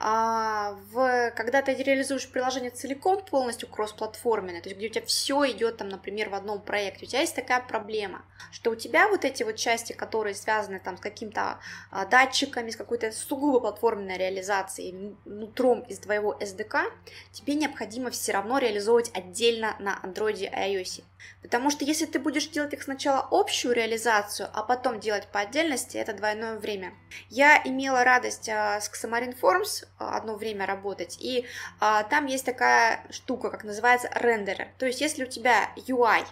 [0.00, 5.50] А, в, когда ты реализуешь приложение целиком полностью кроссплатформенное, то есть где у тебя все
[5.50, 9.24] идет там, например, в одном проекте, у тебя есть такая проблема, что у тебя вот
[9.24, 11.58] эти вот части, которые связаны там с каким-то
[11.90, 16.92] а, датчиками, с какой-то сугубо платформенной реализацией нутром из твоего SDK,
[17.32, 21.02] тебе необходимо все равно реализовывать отдельно на Android и iOS.
[21.42, 25.96] Потому что если ты будешь делать их сначала общую реализацию, а потом делать по отдельности,
[25.96, 26.94] это двойное время.
[27.28, 31.46] Я имела радость а, с Xamarin Forms одно время работать, и
[31.80, 34.68] а, там есть такая штука, как называется рендеры.
[34.78, 36.24] То есть, если у тебя UI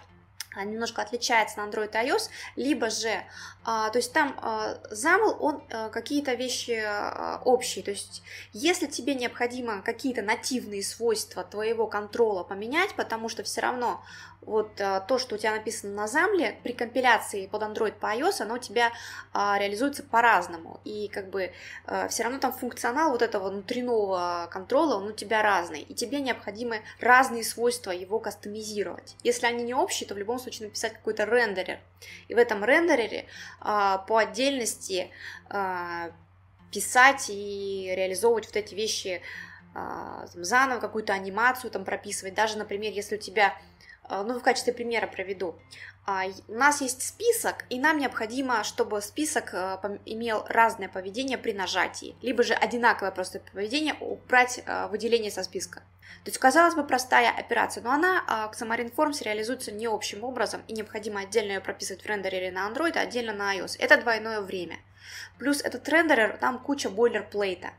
[0.65, 3.23] немножко отличается на Android и iOS, либо же,
[3.63, 8.87] а, то есть там а, замыл, он а, какие-то вещи а, общие, то есть если
[8.87, 14.03] тебе необходимо какие-то нативные свойства твоего контрола поменять, потому что все равно
[14.41, 18.41] вот а, то, что у тебя написано на замле, при компиляции под Android по iOS,
[18.41, 18.93] оно у тебя
[19.33, 20.79] а, реализуется по-разному.
[20.85, 21.51] И как бы
[21.85, 25.81] а, все равно там функционал вот этого внутреннего контрола, он у тебя разный.
[25.81, 29.17] И тебе необходимы разные свойства его кастомизировать.
[29.21, 31.79] Если они не общие, то в любом случае написать какой-то рендерер.
[32.29, 33.25] И в этом рендерере
[33.59, 35.11] а, по отдельности
[35.49, 36.11] а,
[36.71, 39.21] писать и реализовывать вот эти вещи
[39.73, 42.33] там, заново, какую-то анимацию там прописывать.
[42.33, 43.53] Даже, например, если у тебя
[44.09, 45.55] ну, в качестве примера проведу.
[46.05, 51.51] А, у нас есть список, и нам необходимо, чтобы список а, имел разное поведение при
[51.51, 55.81] нажатии, либо же одинаковое просто поведение убрать выделение со списка.
[56.23, 60.61] То есть, казалось бы, простая операция, но она к Xamarin Forms реализуется не общим образом,
[60.67, 63.75] и необходимо отдельно ее прописывать в рендере на Android, а отдельно на iOS.
[63.77, 64.77] Это двойное время.
[65.37, 67.71] Плюс этот рендерер, там куча бойлерплейта.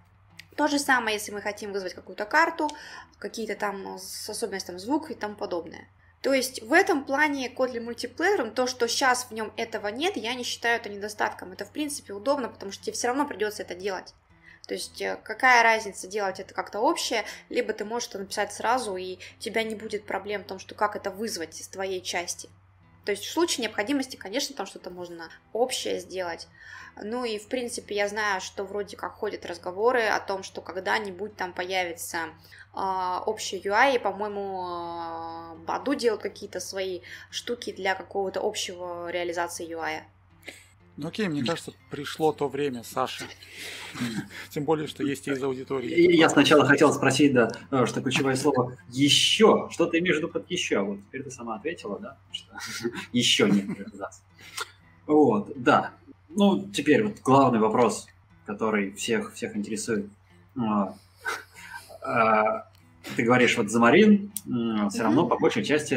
[0.56, 2.68] То же самое, если мы хотим вызвать какую-то карту,
[3.18, 5.88] какие-то там особенности, там, звук и тому подобное.
[6.22, 10.34] То есть в этом плане Kotlin мультиплеером, то, что сейчас в нем этого нет, я
[10.34, 11.52] не считаю это недостатком.
[11.52, 14.14] Это в принципе удобно, потому что тебе все равно придется это делать.
[14.66, 18.96] То есть э, какая разница делать это как-то общее, либо ты можешь это написать сразу,
[18.96, 22.50] и у тебя не будет проблем в том, что как это вызвать из твоей части.
[23.08, 26.46] То есть в случае необходимости, конечно, там что-то можно общее сделать.
[27.02, 31.34] Ну и, в принципе, я знаю, что вроде как ходят разговоры о том, что когда-нибудь
[31.34, 32.18] там появится
[32.74, 39.66] э, общий UI, и, по-моему, э, Баду делал какие-то свои штуки для какого-то общего реализации
[39.66, 40.02] UI.
[40.98, 43.24] Ну окей, мне кажется, пришло то время, Саша.
[44.50, 46.16] Тем более, что есть и из аудитории.
[46.16, 49.68] Я сначала хотел спросить, да, э, что ключевое слово «еще».
[49.70, 50.80] Что ты имеешь в виду под «еще»?
[50.80, 52.18] Вот теперь ты сама ответила, да?
[52.32, 52.52] Что
[53.12, 53.78] еще нет.
[55.06, 55.92] Вот, да.
[56.30, 58.08] Ну, теперь вот главный вопрос,
[58.44, 60.10] который всех, всех интересует.
[63.16, 64.30] Ты говоришь, вот Замарин,
[64.90, 65.96] все равно по большей части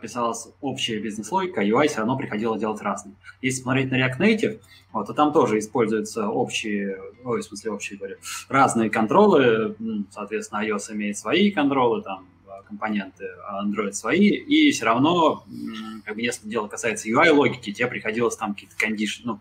[0.00, 3.14] писалась общая бизнес-логика, UI все равно приходило делать разные.
[3.40, 4.60] Если смотреть на React Native,
[4.92, 8.16] вот, то там тоже используются общие, ой, в смысле общие, говорю,
[8.48, 9.76] разные контролы,
[10.10, 15.44] соответственно, iOS имеет свои контролы, там, а, компоненты, а Android свои, и все равно,
[16.04, 19.40] как бы, если дело касается UI-логики, тебе приходилось там какие-то кондишн, ну,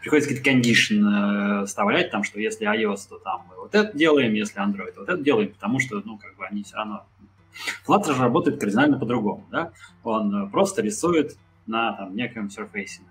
[0.00, 4.34] приходится какие-то кондишн э, вставлять, там, что если iOS, то там мы вот это делаем,
[4.34, 7.04] если Android, то вот это делаем, потому что, ну, как бы они все равно...
[7.86, 9.72] Flutter же работает кардинально по-другому, да?
[10.04, 13.02] Он э, просто рисует на там, неком интерфейсе.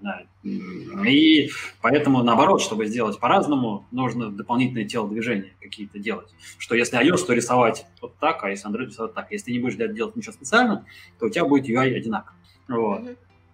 [0.00, 0.22] Да.
[0.44, 1.50] И
[1.82, 6.28] поэтому, наоборот, чтобы сделать по-разному, нужно дополнительные телодвижения какие-то делать.
[6.56, 9.32] Что если iOS, то рисовать вот так, а если Android, рисовать так.
[9.32, 10.84] Если ты не будешь для этого делать ничего специально,
[11.18, 12.36] то у тебя будет UI одинаково.
[12.68, 13.02] Вот.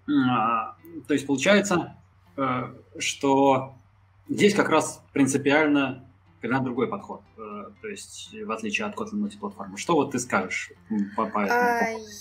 [0.07, 1.05] Mm-hmm.
[1.09, 1.97] то есть, получается,
[2.99, 3.75] что
[4.29, 6.05] здесь как раз принципиально
[6.45, 9.79] когда другой подход, э, то есть в отличие от Kotlin мультиплатформы.
[9.79, 10.73] Что вот ты скажешь
[11.17, 11.59] по, по этому?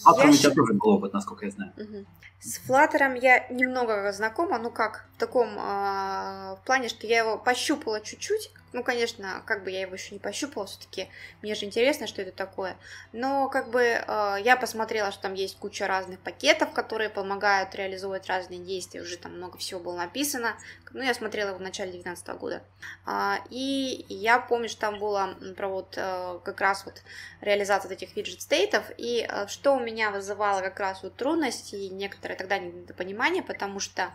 [0.06, 1.74] А, Flutter у тебя тоже был опыт, насколько я знаю.
[1.76, 2.06] Угу.
[2.40, 8.00] С Flutter я немного знакома, ну как, в таком, э, плане, что я его пощупала
[8.00, 11.10] чуть-чуть, ну, конечно, как бы я его еще не пощупала, все-таки
[11.42, 12.76] мне же интересно, что это такое.
[13.12, 18.28] Но как бы э, я посмотрела, что там есть куча разных пакетов, которые помогают реализовывать
[18.28, 19.02] разные действия.
[19.02, 20.56] Уже там много всего было написано.
[20.92, 22.64] Ну, я смотрела его в начале 2019 года.
[23.06, 27.04] Э, и я помню, что там было про вот э, как раз вот
[27.42, 28.84] реализация вот этих виджет стейтов.
[28.98, 33.80] И э, что у меня вызывало как раз вот трудности и некоторое тогда недопонимание, потому
[33.80, 34.12] что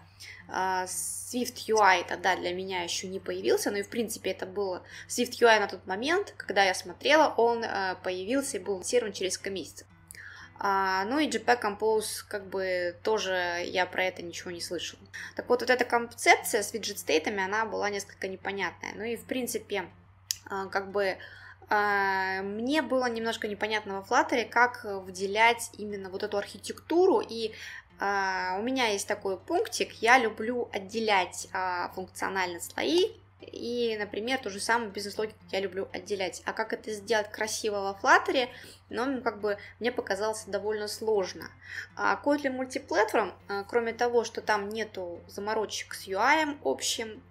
[0.48, 5.40] Swift UI тогда для меня еще не появился, но и в принципе это было Swift
[5.40, 9.50] UI на тот момент, когда я смотрела, он а, появился и был анонсирован через несколько
[9.50, 9.87] месяцев.
[10.61, 15.02] А, ну и JPEG Compose, как бы, тоже я про это ничего не слышала.
[15.37, 18.92] Так вот, вот эта концепция с виджет-стейтами, она была несколько непонятная.
[18.96, 19.88] Ну и, в принципе,
[20.48, 21.16] как бы,
[21.70, 28.62] мне было немножко непонятно во Flutter, как выделять именно вот эту архитектуру и а, у
[28.62, 34.90] меня есть такой пунктик, я люблю отделять а, функциональные слои, и, например, ту же самую
[34.90, 36.42] бизнес-логику я люблю отделять.
[36.44, 38.48] А как это сделать красиво во Flutter,
[38.90, 41.50] ну, как бы мне показалось довольно сложно.
[41.96, 47.22] А Kotlin Multiplatform, а, кроме того, что там нету заморочек с UI общим,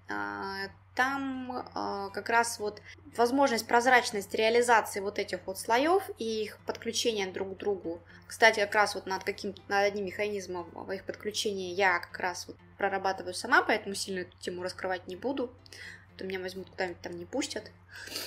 [0.98, 2.82] там э, как раз вот
[3.16, 8.02] возможность, прозрачность реализации вот этих вот слоев и их подключения друг к другу.
[8.26, 12.58] Кстати, как раз вот над каким над одним механизмом их подключения я как раз вот
[12.80, 15.54] прорабатываю сама, поэтому сильно эту тему раскрывать не буду.
[16.16, 17.72] А то меня возьмут куда-нибудь там не пустят,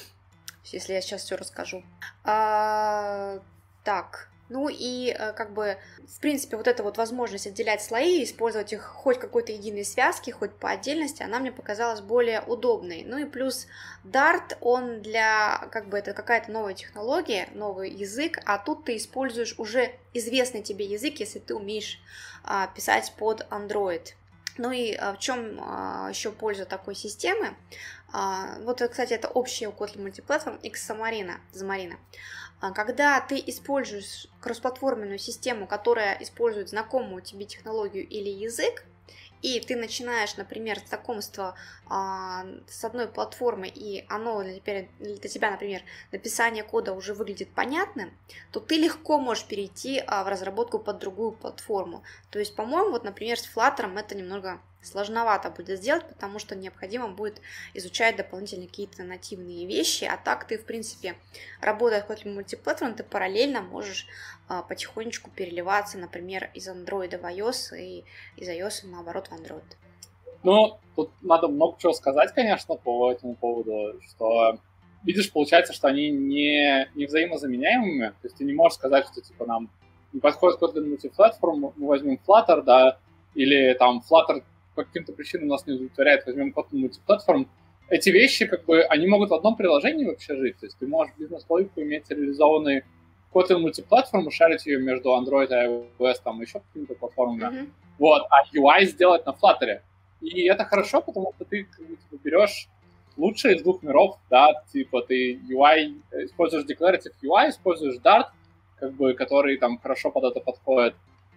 [0.65, 1.83] если я сейчас все расскажу.
[2.23, 3.41] А,
[3.83, 8.73] так, ну и э, как бы, в принципе, вот эта вот возможность отделять слои, использовать
[8.73, 13.05] их хоть какой-то единой связки, хоть по отдельности, она мне показалась более удобной.
[13.07, 13.69] Ну и плюс
[14.05, 19.55] Dart, он для, как бы, это какая-то новая технология, новый язык, а тут ты используешь
[19.57, 22.01] уже известный тебе язык, если ты умеешь
[22.43, 24.15] а, писать под Android.
[24.59, 27.57] Ну и а, в чем а, еще польза такой системы?
[28.13, 31.95] А, вот, кстати, это общая у Kotlin Multiplatform Xamarin, Xamarin.
[31.95, 32.39] А
[32.73, 38.85] когда ты используешь кроссплатформенную систему, которая использует знакомую тебе технологию или язык,
[39.42, 41.55] и ты начинаешь, например, знакомство
[41.88, 48.12] а, с одной платформой, и оно тебя, для тебя, например, написание кода уже выглядит понятным,
[48.53, 52.03] то ты легко можешь перейти а, в разработку под другую платформу.
[52.31, 57.09] То есть, по-моему, вот, например, с Flutter это немного сложновато будет сделать, потому что необходимо
[57.09, 57.41] будет
[57.74, 61.16] изучать дополнительные какие-то нативные вещи, а так ты, в принципе,
[61.61, 64.07] работая в Kotlin мультиплатформ, ты параллельно можешь
[64.49, 68.05] а, потихонечку переливаться, например, из Android в iOS и
[68.36, 69.62] из iOS, наоборот, Android.
[70.43, 74.59] Ну, тут надо много чего сказать, конечно, по этому поводу, что
[75.03, 79.47] видишь, получается, что они не, не взаимозаменяемыми, то есть ты не можешь сказать, что, типа,
[79.47, 79.70] нам
[80.12, 82.99] не подходит Kotlin мультиплатформ, мы возьмем Flutter, да,
[83.35, 84.43] или там Flutter
[84.74, 87.49] по каким-то причинам нас не удовлетворяет, возьмем Kotlin мультиплатформ,
[87.91, 90.57] эти вещи, как бы, они могут в одном приложении вообще жить.
[90.59, 92.85] То есть ты можешь бизнес-логику иметь реализованной
[93.33, 97.43] Kotlin мультиплатформу, шарить ее между Android и iOS, там еще какими-то платформами.
[97.43, 97.70] Mm-hmm.
[97.99, 99.81] Вот, а UI сделать на Flutter.
[100.20, 102.68] И это хорошо, потому что ты как бы, типа, берешь
[103.16, 108.28] лучшее из двух миров, да, типа ты UI, используешь Declarative UI, используешь Dart,
[108.76, 110.95] как бы, который там хорошо под это подходит,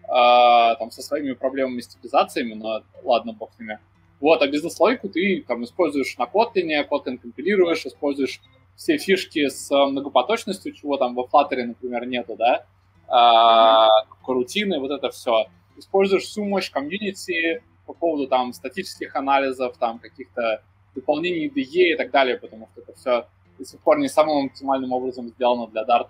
[0.07, 3.79] а, там со своими проблемами с типизациями, но ладно, бог с ними.
[4.19, 8.41] Вот, а бизнес-логику ты там используешь на Kotlin, Kotlin компилируешь, используешь
[8.75, 12.65] все фишки с многопоточностью, чего там во Flutter, например, нету, да,
[13.07, 13.89] а,
[14.25, 15.45] рутины, вот это все.
[15.77, 20.63] Используешь всю мощь комьюнити по поводу там статических анализов, там каких-то
[20.95, 24.91] дополнений DE и так далее, потому что это все до сих пор не самым оптимальным
[24.91, 26.09] образом сделано для Dart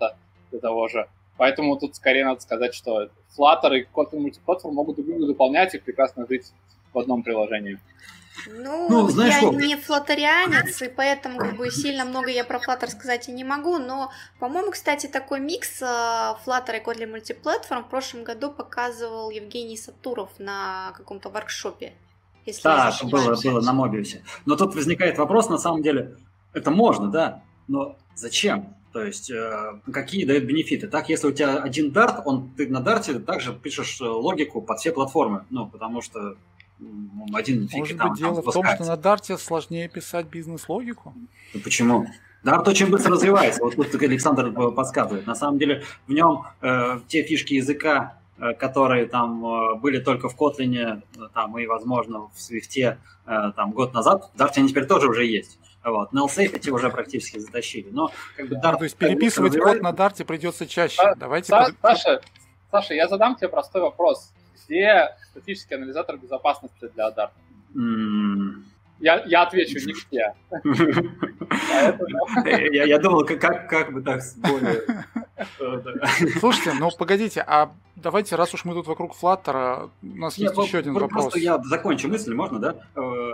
[0.52, 1.08] для того же.
[1.38, 5.80] Поэтому тут скорее надо сказать, что Flutter и Kotlin мультиплатформ могут друг друга дополнять и
[5.80, 6.52] прекрасно жить
[6.94, 7.80] в одном приложении.
[8.48, 9.52] Ну, ну знаешь, я что?
[9.52, 13.78] не флотарианец, и поэтому как бы сильно много я про Flutter сказать и не могу,
[13.78, 19.78] но, по-моему, кстати, такой микс э, Flutter и Kotlin мультиплатформ в прошлом году показывал Евгений
[19.78, 21.94] Сатуров на каком-то воркшопе.
[22.46, 24.24] Если да, было, было на Мобиусе.
[24.46, 26.18] Но тут возникает вопрос, на самом деле,
[26.54, 28.76] это можно, да, но зачем?
[28.94, 30.88] То есть э, какие дают бенефиты?
[30.88, 34.80] Так, если у тебя один дарт, он ты на дарте также пишешь э, логику под
[34.80, 36.36] все платформы, ну потому что
[37.34, 41.14] один Может там, быть, дело там в том, что на дарте сложнее писать бизнес-логику?
[41.54, 42.08] Ну, почему?
[42.44, 43.64] Дарт очень быстро развивается.
[43.64, 45.26] Вот тут Александр подсказывает.
[45.26, 50.28] На самом деле в нем э, те фишки языка, э, которые там э, были только
[50.28, 54.68] в Kotlin, э, там и, возможно, в Swift э, там год назад, в Dart они
[54.68, 55.58] теперь тоже уже есть.
[55.86, 56.12] Вот.
[56.12, 57.90] На LSafe эти уже практически затащили.
[57.92, 61.02] Но как бы Dart, ну, то есть переписывать код на Дарте придется чаще.
[61.02, 62.22] Са- Давайте Са- Саша,
[62.72, 64.34] Саша, я задам тебе простой вопрос.
[64.66, 67.32] Где статический анализатор безопасности для Dart?
[67.76, 68.64] Mm.
[69.00, 70.34] Я, я отвечу, не где.
[72.72, 74.84] я, я думал, как, как, как бы так более...
[76.40, 80.78] Слушайте, ну погодите, а давайте, раз уж мы тут вокруг Flutter, у нас есть еще
[80.78, 81.24] один вопрос.
[81.24, 82.76] Просто я закончу мысль, можно, да?
[82.96, 83.32] Э,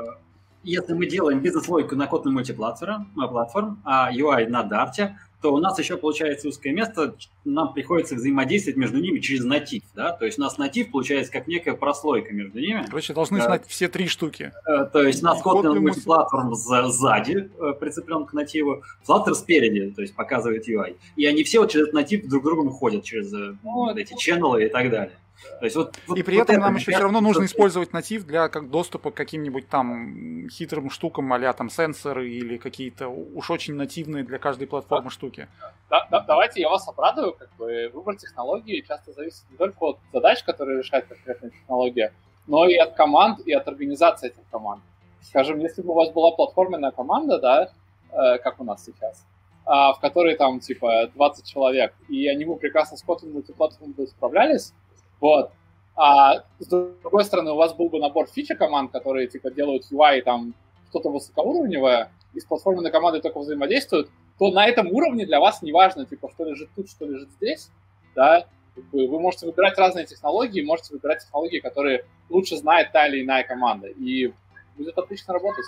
[0.64, 5.12] если мы делаем бизнес-логику на Kotlin мультиплатформ, а UI на Dart,
[5.42, 7.16] то у нас еще получается узкое место,
[7.46, 11.48] нам приходится взаимодействовать между ними через натив, да, то есть у нас натив получается как
[11.48, 12.86] некая прослойка между ними.
[12.88, 14.52] Короче, должны э, знать все три штуки.
[14.68, 20.02] Э, то есть у нас Kotlin мультиплатформ сзади э, прицеплен к нативу, Flutter спереди, то
[20.02, 20.98] есть показывает UI.
[21.16, 23.32] И они все вот через этот натив друг к другу ходят, через
[23.64, 25.18] вот эти ченнелы и так далее.
[25.60, 28.26] То есть вот, вот, и при вот этом нам еще все равно нужно использовать натив
[28.26, 33.76] для как доступа к каким-нибудь там хитрым штукам, а там сенсоры или какие-то уж очень
[33.76, 35.48] нативные для каждой платформы штуки.
[35.90, 40.00] Да, да, давайте я вас обрадую, как бы выбор технологии часто зависит не только от
[40.14, 42.14] задач, которые решает конкретная технология,
[42.48, 44.82] но и от команд, и от организации этих команд.
[45.22, 47.72] Скажем, если бы у вас была платформенная команда, да,
[48.12, 49.26] э, как у нас сейчас,
[49.66, 54.74] э, в которой там типа 20 человек, и они бы прекрасно с Kotlin мультиплатформой справлялись,
[55.20, 55.51] вот.
[55.95, 60.22] А с другой стороны, у вас был бы набор фичи команд, которые типа делают UI
[60.22, 60.53] там
[60.89, 65.72] что-то высокоуровневое, и с платформенной командой только взаимодействуют, то на этом уровне для вас не
[65.72, 67.70] важно, типа, что лежит тут, что лежит здесь,
[68.15, 68.45] да,
[68.93, 73.88] вы можете выбирать разные технологии, можете выбирать технологии, которые лучше знает та или иная команда,
[73.88, 74.34] и
[74.78, 75.65] будет отлично работать.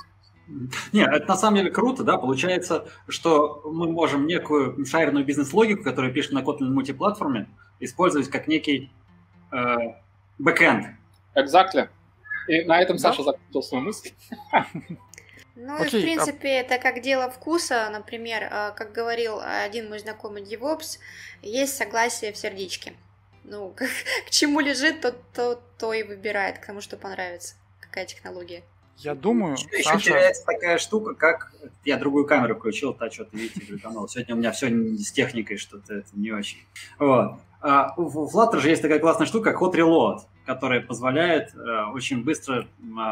[0.94, 6.14] Нет, это на самом деле круто, да, получается, что мы можем некую шаренную бизнес-логику, которую
[6.14, 7.48] пишем на Kotlin мультиплатформе,
[7.80, 8.92] использовать как некий
[10.40, 10.88] бэкэнд.
[11.36, 11.90] Exactly.
[12.48, 13.04] И на этом да?
[13.04, 14.12] Саша закончил свою мысль.
[15.56, 16.62] Ну, Окей, в а принципе, а...
[16.62, 17.90] это как дело вкуса.
[17.92, 20.98] Например, э, как говорил один мой знакомый DevOps,
[21.42, 22.94] есть согласие в сердечке.
[23.44, 23.84] Ну, к,
[24.26, 27.56] к чему лежит, то, то, то и выбирает, к тому, что понравится.
[27.80, 28.64] Какая технология.
[28.98, 29.98] Я думаю, еще, Саша...
[29.98, 31.54] еще теряется такая штука, как
[31.86, 34.08] я другую камеру включил, та что-то видите, канал.
[34.08, 36.60] Сегодня у меня все с техникой что-то это не очень.
[37.00, 37.40] Вот.
[37.62, 42.24] А, в Flutter же есть такая классная штука, как Hot Reload, которая позволяет э, очень
[42.24, 42.66] быстро э,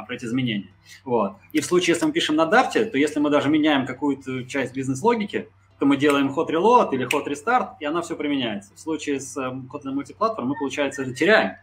[0.08, 0.70] пройти изменения.
[1.06, 1.34] Вот.
[1.54, 4.74] И в случае, если мы пишем на Dart, то если мы даже меняем какую-то часть
[4.74, 8.74] бизнес-логики, то мы делаем hot reload или hot restart, и она все применяется.
[8.74, 11.58] В случае с э, Kotlin Multiplatform мы, получается, это теряем.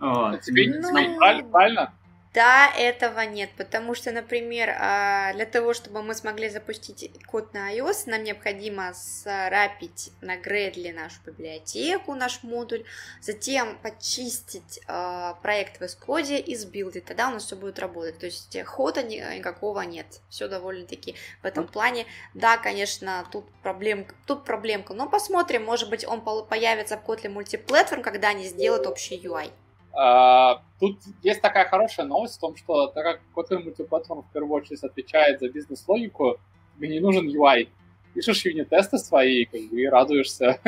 [0.00, 0.40] Вот.
[0.40, 1.50] Тебе ну...
[1.50, 1.92] правильно?
[2.34, 7.76] Да, этого нет, потому что, например, а, для того, чтобы мы смогли запустить код на
[7.76, 12.84] iOS, нам необходимо срапить на Gradle нашу библиотеку, наш модуль,
[13.20, 18.18] затем почистить а, проект в Xcode и сбилдить, тогда у нас все будет работать.
[18.18, 22.06] То есть хода никакого нет, все довольно-таки в этом плане.
[22.32, 28.00] Да, конечно, тут проблемка, тут проблемка, но посмотрим, может быть, он появится в Kotlin Multiplatform,
[28.00, 29.52] когда они сделают общий UI.
[29.94, 34.52] А, тут есть такая хорошая новость в том, что так как Kotlin Multiplatform в первую
[34.52, 36.38] очередь отвечает за бизнес-логику,
[36.76, 37.68] тебе не нужен UI.
[38.14, 40.58] Пишешь юнит-тесты свои как бы, и радуешься.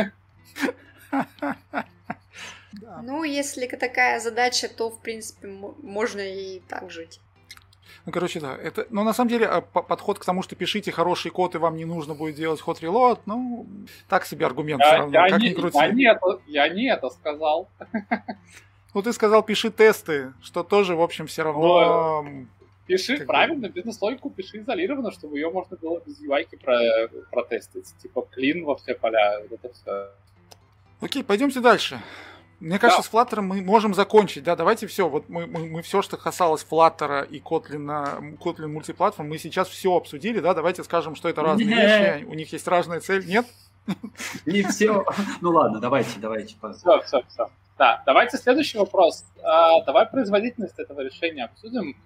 [3.03, 7.21] Ну, если такая задача, то, в принципе, можно и так жить.
[8.07, 8.57] Ну, короче, да.
[8.57, 11.77] Это, но на самом деле а, подход к тому, что пишите хороший код, и вам
[11.77, 13.67] не нужно будет делать ход релот, ну,
[14.09, 15.79] так себе аргумент я, все равно, я как не, ни крути.
[15.79, 17.69] Я не, это, я не это сказал.
[18.95, 22.23] Ну, ты сказал, пиши тесты, что тоже, в общем, все равно...
[22.23, 22.47] Но...
[22.87, 27.95] Пиши как правильно, бизнес-логику пиши изолированно, чтобы ее можно было без UI про, протестить.
[28.03, 30.11] Типа клин во все поля, вот это все.
[31.01, 32.01] Окей, пойдемте дальше.
[32.61, 33.09] Мне кажется, да.
[33.09, 36.65] с Flutter мы можем закончить, да, давайте все, вот мы, мы, мы все, что касалось
[36.71, 41.67] Flutter и Kotlin, Kotlin мультиплатформ, мы сейчас все обсудили, да, давайте скажем, что это разные
[41.67, 42.21] Нет.
[42.21, 43.47] вещи, у них есть разная цель, нет?
[44.47, 45.05] Не все.
[45.41, 46.55] Ну ладно, давайте, давайте.
[46.55, 47.51] Все, все, все.
[47.79, 49.25] Да, давайте следующий вопрос.
[49.43, 51.97] А, давай производительность этого решения обсудим.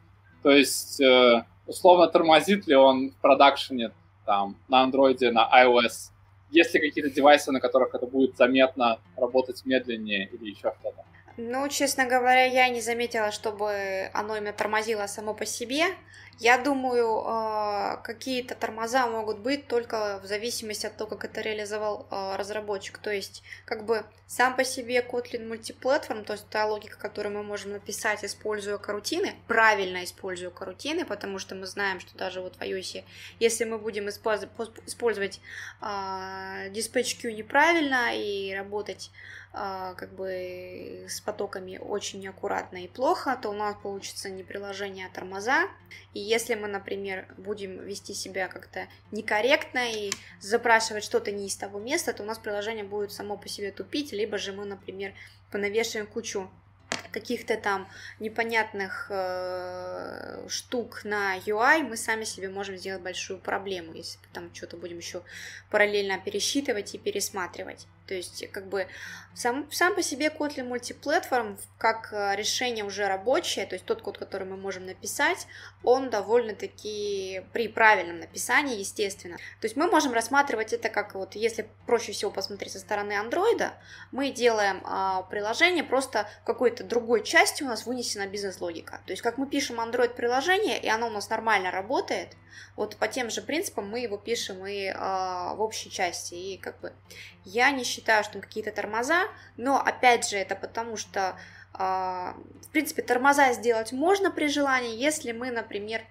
[0.42, 3.90] То есть, э, условно, тормозит ли он в продакшене
[4.24, 6.12] там, на андроиде, на iOS
[6.50, 11.04] есть ли какие-то девайсы, на которых это будет заметно работать медленнее или еще что-то?
[11.36, 15.84] Ну, честно говоря, я не заметила, чтобы оно именно тормозило само по себе.
[16.40, 22.06] Я думаю, э, какие-то тормоза могут быть только в зависимости от того, как это реализовал
[22.10, 22.98] э, разработчик.
[22.98, 27.42] То есть, как бы сам по себе Kotlin мультиплатформ, то есть та логика, которую мы
[27.42, 32.60] можем написать, используя карутины, правильно используя карутины, потому что мы знаем, что даже вот в
[32.60, 33.04] iOS,
[33.40, 35.40] если мы будем использовать
[35.80, 39.10] dispatch queue неправильно и работать
[39.60, 45.06] а, как бы с потоками очень неаккуратно и плохо, то у нас получится не приложение,
[45.06, 45.68] а тормоза.
[46.12, 51.78] И если мы, например, будем вести себя как-то некорректно и запрашивать что-то не из того
[51.78, 55.14] места, то у нас приложение будет само по себе тупить, либо же мы, например,
[55.50, 56.50] понавешиваем кучу
[57.10, 64.18] каких-то там непонятных э, штук на UI, мы сами себе можем сделать большую проблему, если
[64.32, 65.22] там что-то будем еще
[65.70, 67.86] параллельно пересчитывать и пересматривать.
[68.08, 68.88] То есть, как бы,
[69.34, 74.16] сам, сам по себе Kotlin мультиплатформ, как э, решение уже рабочее, то есть тот код,
[74.16, 75.46] который мы можем написать,
[75.84, 79.36] он довольно-таки при правильном написании, естественно.
[79.36, 83.74] То есть мы можем рассматривать это как вот, если проще всего посмотреть со стороны андроида,
[84.10, 89.02] мы делаем а, приложение, просто какой-то другой части у нас вынесена бизнес-логика.
[89.04, 92.36] То есть как мы пишем Android-приложение, и оно у нас нормально работает,
[92.76, 96.34] вот по тем же принципам мы его пишем и а, в общей части.
[96.34, 96.92] И как бы
[97.44, 99.24] я не считаю, что какие-то тормоза,
[99.56, 101.36] но опять же это потому, что
[101.72, 106.02] а, в принципе тормоза сделать можно при желании, если мы, например,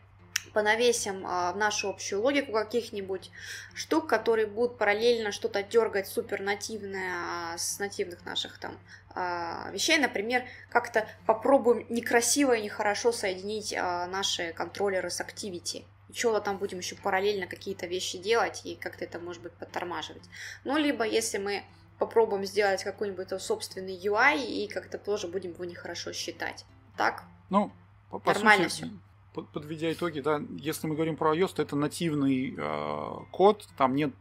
[0.54, 3.32] понавесим а, в нашу общую логику каких-нибудь
[3.74, 7.14] штук, которые будут параллельно что-то дергать супер нативное
[7.54, 8.78] а, с нативных наших там
[9.72, 9.98] вещей.
[9.98, 16.96] Например, как-то попробуем некрасиво и нехорошо соединить наши контроллеры с Activity что-то там будем еще
[16.96, 20.24] параллельно какие-то вещи делать и как-то это может быть подтормаживать.
[20.64, 21.64] Ну, либо если мы
[21.98, 26.66] попробуем сделать какой-нибудь собственный UI и как-то тоже будем его нехорошо считать.
[26.96, 27.24] Так?
[27.50, 27.72] Ну,
[28.10, 28.90] по, по Нормально сути,
[29.34, 29.46] все.
[29.54, 34.12] Подведя итоги, да, если мы говорим про iOS, то это нативный э, код, там нет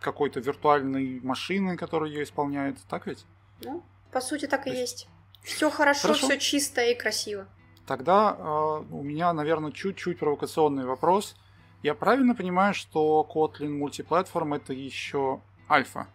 [0.00, 3.24] какой-то виртуальной машины, которая ее исполняет, так ведь?
[3.62, 5.08] Ну, по сути, так и есть.
[5.42, 7.46] Все хорошо, хорошо, все чисто и красиво.
[7.86, 8.42] Тогда э,
[8.90, 11.36] у меня, наверное, чуть-чуть провокационный вопрос.
[11.82, 16.08] Я правильно понимаю, что Kotlin мультиплатформ это еще альфа?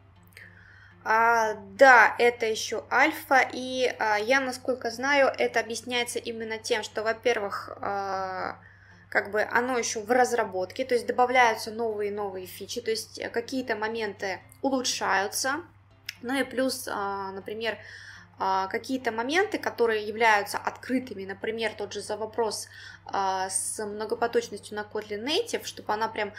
[1.04, 7.04] А, да, это еще альфа, и а, я, насколько знаю, это объясняется именно тем, что,
[7.04, 8.58] во-первых, а,
[9.10, 13.22] как бы оно еще в разработке, то есть добавляются новые и новые фичи, то есть
[13.32, 15.62] какие-то моменты улучшаются,
[16.22, 17.78] ну и плюс, а, например,
[18.38, 22.68] а, какие-то моменты, которые являются открытыми, например, тот же за вопрос
[23.12, 26.34] с многопоточностью на Kotlin Native, чтобы она прям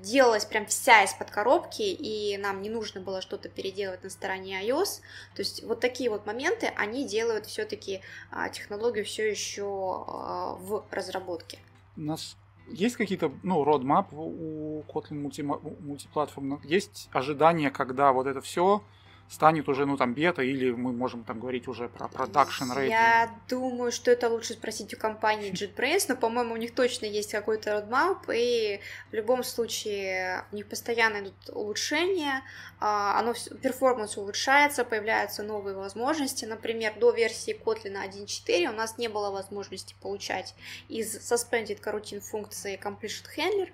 [0.00, 5.00] делалась прям вся из-под коробки, и нам не нужно было что-то переделывать на стороне iOS.
[5.34, 8.00] То есть вот такие вот моменты, они делают все-таки
[8.30, 11.58] а, технологию все еще в разработке.
[11.96, 12.36] У нас
[12.68, 16.60] есть какие-то, ну, roadmap у Kotlin мульти, мультиплатформ?
[16.64, 18.82] Есть ожидания, когда вот это все
[19.28, 22.90] станет уже, ну, там, бета, или мы можем там говорить уже про production ready?
[22.90, 27.32] Я думаю, что это лучше спросить у компании JetBrains, но, по-моему, у них точно есть
[27.32, 32.42] какой-то roadmap, и в любом случае у них постоянно идут улучшения,
[32.80, 39.08] а, оно, performance улучшается, появляются новые возможности, например, до версии Kotlin 1.4 у нас не
[39.08, 40.54] было возможности получать
[40.88, 43.70] из suspended coroutine функции completion handler,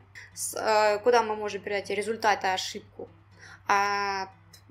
[0.56, 3.08] э, куда мы можем передать результаты ошибку,
[3.66, 4.28] а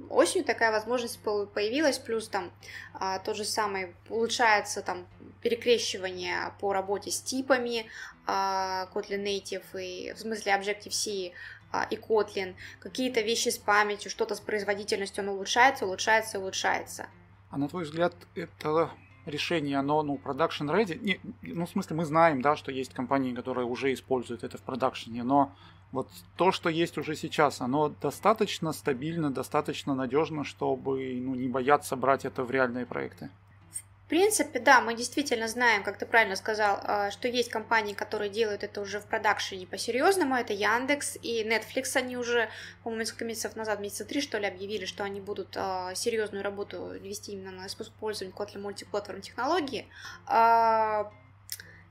[0.09, 2.51] осенью такая возможность появилась, плюс там
[2.93, 5.07] а, тот же самый улучшается там
[5.41, 7.85] перекрещивание по работе с типами
[8.25, 11.31] а, Kotlin Native и в смысле Objective-C
[11.71, 17.07] а, и Kotlin, какие-то вещи с памятью, что-то с производительностью, оно улучшается, улучшается, улучшается.
[17.49, 18.91] А на твой взгляд, это
[19.25, 20.99] решение, оно, ну, production ready?
[20.99, 24.61] Не, ну, в смысле, мы знаем, да, что есть компании, которые уже используют это в
[24.61, 25.55] продакшене, но
[25.91, 31.95] вот то, что есть уже сейчас, оно достаточно стабильно, достаточно надежно, чтобы ну, не бояться
[31.95, 33.29] брать это в реальные проекты?
[33.71, 38.31] В принципе, да, мы действительно знаем, как ты правильно сказал, а, что есть компании, которые
[38.31, 40.35] делают это уже в продакшене по-серьезному.
[40.35, 41.95] Это Яндекс и Netflix.
[41.95, 42.49] Они уже,
[42.83, 46.93] по-моему, несколько месяцев назад, месяца три, что ли, объявили, что они будут а, серьезную работу
[46.99, 49.87] вести именно на использование Kotlin мультиплатформ технологии.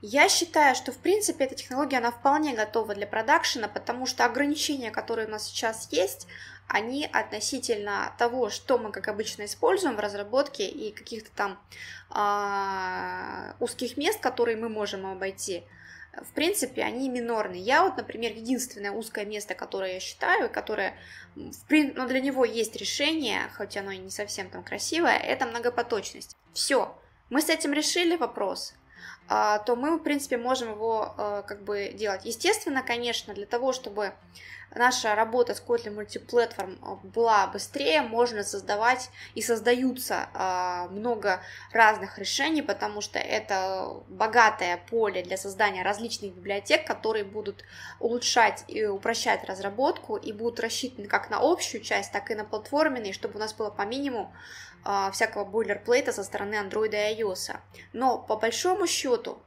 [0.01, 4.91] Я считаю, что в принципе эта технология, она вполне готова для продакшена, потому что ограничения,
[4.91, 6.25] которые у нас сейчас есть,
[6.67, 11.59] они относительно того, что мы, как обычно, используем в разработке и каких-то там
[12.15, 15.63] э, узких мест, которые мы можем обойти,
[16.13, 17.61] в принципе, они минорные.
[17.61, 20.95] Я вот, например, единственное узкое место, которое я считаю, которое,
[21.35, 21.93] в прин...
[21.95, 26.35] ну, для него есть решение, хоть оно и не совсем там красивое, это многопоточность.
[26.53, 26.97] Все,
[27.29, 28.73] мы с этим решили вопрос,
[29.29, 32.25] то мы, в принципе, можем его э, как бы делать.
[32.25, 34.13] Естественно, конечно, для того, чтобы
[34.75, 42.17] наша работа с Kotlin Multiplatform э, была быстрее, можно создавать и создаются э, много разных
[42.17, 47.63] решений, потому что это богатое поле для создания различных библиотек, которые будут
[47.99, 53.13] улучшать и упрощать разработку и будут рассчитаны как на общую часть, так и на платформенные,
[53.13, 54.33] чтобы у нас было по минимуму
[55.11, 57.57] всякого бойлерплейта со стороны Android и iOS.
[57.93, 59.41] Но по большому счету,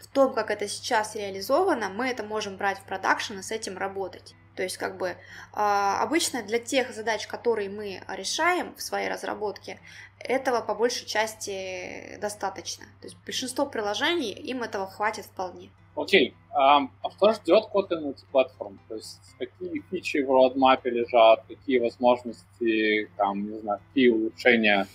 [0.00, 3.76] в том, как это сейчас реализовано, мы это можем брать в продакшн и с этим
[3.76, 4.34] работать.
[4.56, 5.16] То есть, как бы,
[5.52, 9.78] а, обычно для тех задач, которые мы решаем в своей разработке,
[10.18, 12.86] этого по большей части достаточно.
[13.00, 15.70] То есть, большинство приложений, им этого хватит вполне.
[15.96, 18.78] Окей, а что ждет Kotlin мультиплатформ?
[18.88, 24.86] То есть, какие фичи в родмапе лежат, какие возможности, там, не знаю, какие улучшения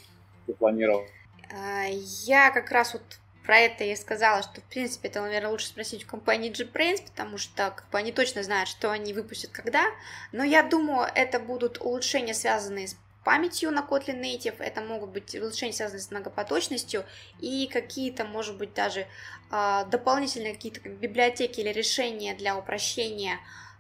[0.46, 1.04] ты планировал?
[1.54, 1.86] А,
[2.26, 3.02] я как раз вот
[3.44, 7.38] про это я сказала, что, в принципе, это, наверное, лучше спросить у компании JetBrains, потому
[7.38, 9.84] что как бы, они точно знают, что они выпустят когда.
[10.32, 15.36] Но я думаю, это будут улучшения, связанные с памятью на Kotlin Native, это могут быть
[15.36, 17.04] улучшения, связанные с многопоточностью,
[17.40, 19.08] и какие-то, может быть, даже
[19.52, 23.40] э, дополнительные какие-то библиотеки или решения для упрощения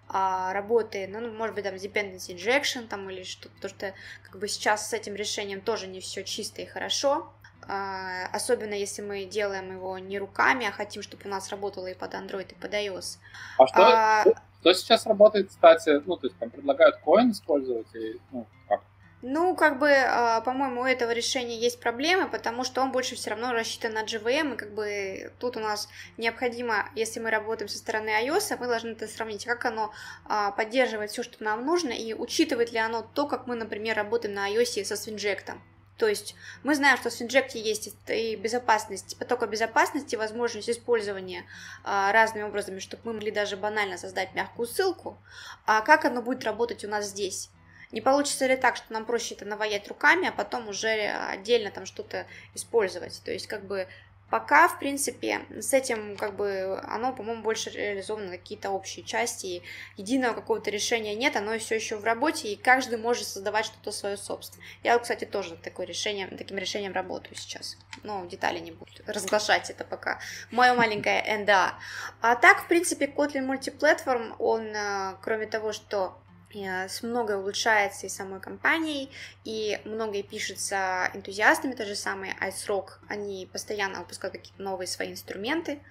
[0.10, 4.40] э, работы, ну, ну, может быть, там, dependency injection, там, или что-то, потому что, как
[4.40, 7.34] бы, сейчас с этим решением тоже не все чисто и хорошо,
[7.68, 11.94] а, особенно если мы делаем его не руками, а хотим, чтобы у нас работало и
[11.94, 13.18] под Android, и под iOS.
[13.58, 14.24] А что, а,
[14.60, 18.82] что сейчас работает, кстати, ну, то есть там предлагают коин использовать, и, ну, как?
[19.24, 23.30] Ну, как бы, а, по-моему, у этого решения есть проблемы, потому что он больше все
[23.30, 27.78] равно рассчитан на JVM, и как бы тут у нас необходимо, если мы работаем со
[27.78, 29.94] стороны iOS, мы должны это сравнить, как оно
[30.58, 34.52] поддерживает все, что нам нужно, и учитывает ли оно то, как мы, например, работаем на
[34.52, 35.54] iOS со Swinject.
[36.02, 41.46] То есть мы знаем, что в Inject есть и безопасность, потока безопасности, возможность использования
[41.84, 45.20] а, разными образами, чтобы мы могли даже банально создать мягкую ссылку.
[45.68, 47.52] А как оно будет работать у нас здесь?
[47.92, 51.86] Не получится ли так, что нам проще это наваять руками, а потом уже отдельно там
[51.86, 53.22] что-то использовать?
[53.24, 53.88] То есть как бы
[54.32, 59.64] Пока, в принципе, с этим как бы оно, по-моему, больше реализовано какие-то общие части, и
[59.98, 64.16] единого какого-то решения нет, оно все еще в работе, и каждый может создавать что-то свое
[64.16, 64.66] собственное.
[64.84, 69.84] Я, кстати, тоже такое решение, таким решением работаю сейчас, но детали не буду разглашать это
[69.84, 70.22] пока.
[70.50, 71.74] Мое маленькое НДА.
[72.22, 76.18] А так, в принципе, Kotlin Multiplatform, он, э, кроме того, что
[76.54, 79.10] с многое улучшается и самой компанией,
[79.44, 85.12] и многое пишется энтузиастами, то же самое Ice Rock, они постоянно выпускают какие-то новые свои
[85.12, 85.82] инструменты,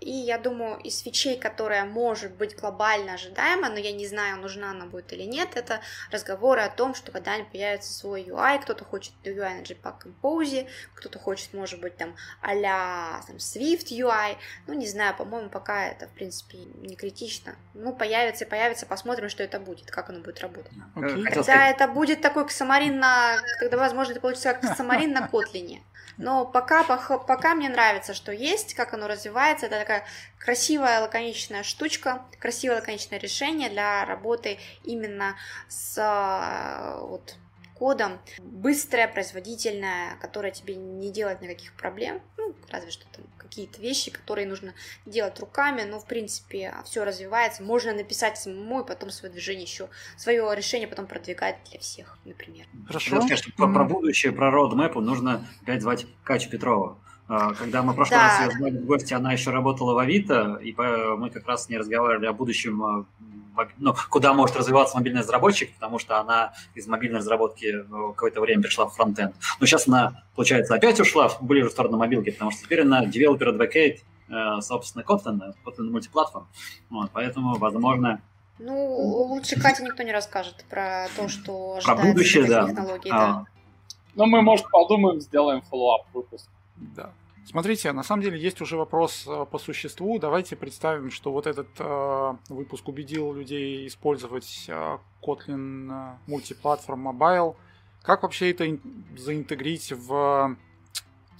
[0.00, 4.70] и я думаю, из фичей, которая может быть глобально ожидаема, но я не знаю, нужна
[4.70, 9.14] она будет или нет, это разговоры о том, что когда-нибудь появится свой UI, кто-то хочет
[9.24, 14.86] UI на Jetpack Compose, кто-то хочет, может быть, там а-ля там, Swift UI, ну, не
[14.86, 17.56] знаю, по-моему, пока это, в принципе, не критично.
[17.72, 20.72] Ну, появится и появится, посмотрим, что это будет, как оно будет работать.
[20.94, 21.22] Okay.
[21.24, 21.76] Когда сказать...
[21.76, 23.38] это будет такой Ксамарин на...
[23.58, 25.82] Когда, возможно, это получится как Ксамарин на Котлине.
[26.16, 29.66] Но пока, пока, мне нравится, что есть, как оно развивается.
[29.66, 30.04] Это такая
[30.38, 35.36] красивая, лаконичная штучка, красивое, лаконичное решение для работы именно
[35.68, 37.36] с вот,
[37.74, 43.24] кодом, быстрая, производительная, которая тебе не делает никаких проблем, ну, разве что там
[43.54, 44.74] какие-то вещи, которые нужно
[45.06, 49.88] делать руками, но, в принципе, все развивается, можно написать самому и потом свое движение еще,
[50.16, 52.66] свое решение потом продвигать для всех, например.
[52.88, 53.20] Хорошо.
[53.20, 53.72] Сказать, что mm-hmm.
[53.72, 56.98] про будущее, про роудмэпу нужно опять звать Катю Петрова.
[57.28, 58.26] А, когда мы в прошлый да.
[58.26, 61.68] раз ее звали в гости, она еще работала в Авито, и мы как раз с
[61.68, 63.06] ней разговаривали о будущем а,
[63.78, 68.86] ну, куда может развиваться мобильный разработчик, потому что она из мобильной разработки какое-то время пришла
[68.86, 69.34] в фронтенд.
[69.60, 73.04] Но сейчас она, получается, опять ушла в ближе в сторону мобилки, потому что теперь она
[73.04, 76.48] developer advocate, э, собственно, Kotlin, Kotlin мультиплатформ.
[76.90, 78.20] Вот, поэтому, возможно,
[78.58, 78.72] ну,
[79.28, 82.68] лучше Кате никто не расскажет про то, что ожидается про будущее, да.
[82.68, 83.10] технологий.
[83.10, 83.18] А.
[83.18, 83.44] Да.
[84.14, 86.48] Ну, мы, может, подумаем, сделаем follow-up выпуск.
[86.76, 87.10] Да.
[87.46, 90.18] Смотрите, на самом деле есть уже вопрос э, по существу.
[90.18, 97.54] Давайте представим, что вот этот э, выпуск убедил людей использовать э, Kotlin э, Multiplatform Mobile.
[98.02, 98.78] Как вообще это
[99.16, 100.56] заинтегрить в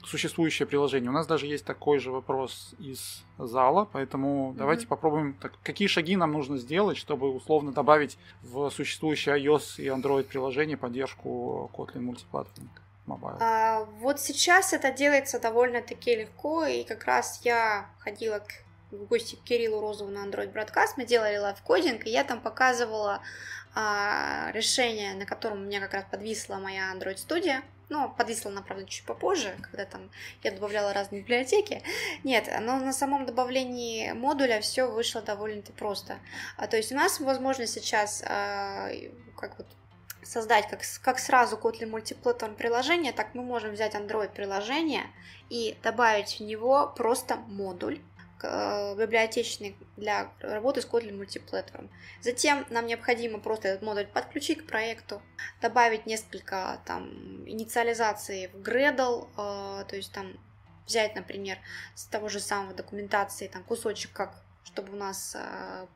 [0.04, 1.08] существующее приложение.
[1.08, 4.56] У нас даже есть такой же вопрос из зала, поэтому mm-hmm.
[4.56, 9.86] давайте попробуем, так, какие шаги нам нужно сделать, чтобы условно добавить в существующее iOS и
[9.86, 12.68] Android приложение поддержку Kotlin Multiplatform
[13.06, 13.36] Mobile.
[13.40, 19.36] А, вот сейчас это делается довольно-таки легко, и как раз я ходила к в гости
[19.36, 23.20] к Кириллу Розову на Android Broadcast, мы делали live coding, и я там показывала
[23.74, 27.62] а, решение, на котором у меня как раз подвисла моя Android студия.
[27.90, 30.10] Ну, подвисла она, правда, чуть попозже, когда там
[30.42, 31.82] я добавляла разные библиотеки.
[32.22, 36.18] Нет, но на самом добавлении модуля все вышло довольно-таки просто.
[36.56, 38.88] А, то есть у нас возможно сейчас а,
[39.36, 39.66] как вот
[40.24, 45.04] создать как, как сразу Kotlin мультиплатформ приложение, так мы можем взять Android приложение
[45.50, 48.00] и добавить в него просто модуль
[48.46, 51.88] Э, библиотечный для работы с Kotlin Multiplatform.
[52.20, 55.22] Затем нам необходимо просто этот модуль подключить к проекту,
[55.62, 57.08] добавить несколько там
[57.48, 60.34] инициализаций в Gradle, э, то есть там
[60.86, 61.58] взять, например,
[61.94, 65.86] с того же самого документации там кусочек, как чтобы у нас э,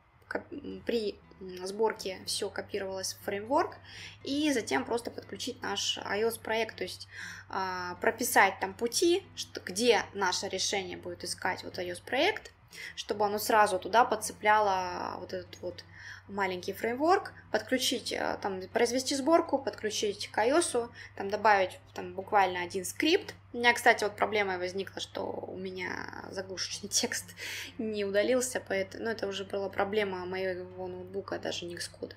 [0.85, 1.19] при
[1.63, 3.77] сборке все копировалось в фреймворк,
[4.23, 7.07] и затем просто подключить наш iOS-проект, то есть
[7.49, 9.23] а, прописать там пути,
[9.65, 12.51] где наше решение будет искать вот iOS-проект,
[12.95, 15.83] чтобы оно сразу туда подцепляло вот этот вот
[16.29, 22.85] маленький фреймворк, подключить, э, там, произвести сборку, подключить к iOS, там, добавить там, буквально один
[22.85, 23.33] скрипт.
[23.51, 27.25] У меня, кстати, вот проблема возникла, что у меня заглушечный текст
[27.77, 32.13] не удалился, поэтому, ну, это уже была проблема моего ноутбука, даже не Xcode.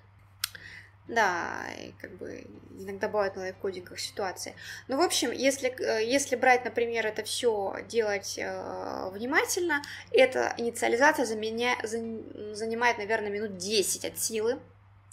[1.08, 2.46] Да, и как бы
[2.78, 4.54] иногда бывают на лайфкодингах ситуации.
[4.86, 9.82] Ну, в общем, если, э, если брать, например, это все делать э, внимательно,
[10.12, 14.58] эта инициализация заменя, занимает, наверное, минут 10 от силы.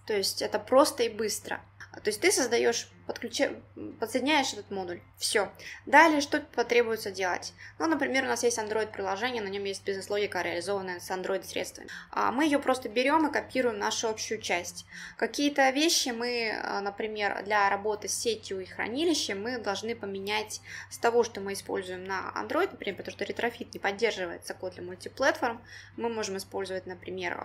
[0.06, 1.60] То есть это просто и быстро.
[2.02, 3.58] То есть ты создаешь, подключаешь,
[4.00, 5.02] подсоединяешь этот модуль.
[5.18, 5.52] Все.
[5.86, 7.54] Далее что потребуется делать?
[7.78, 11.90] Ну, например, у нас есть Android-приложение, на нем есть бизнес-логика, реализованная с Android-средствами.
[12.12, 14.86] А мы ее просто берем и копируем нашу общую часть.
[15.18, 20.98] Какие-то вещи мы, а, например, для работы с сетью и хранилищем, мы должны поменять с
[20.98, 25.62] того, что мы используем на Android, например, потому что Retrofit не поддерживается Kotlin Multiplatform,
[25.98, 27.38] мы можем использовать, например,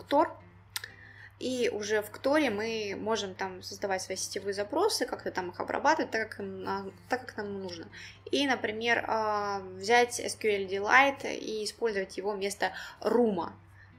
[0.00, 0.36] Ktor,
[1.38, 5.60] и уже в Ktor е мы можем там создавать свои сетевые запросы, как-то там их
[5.60, 6.44] обрабатывать так, как,
[7.08, 7.86] так, как нам нужно.
[8.30, 13.54] И, например, а, взять SQL Delight и использовать его вместо рума.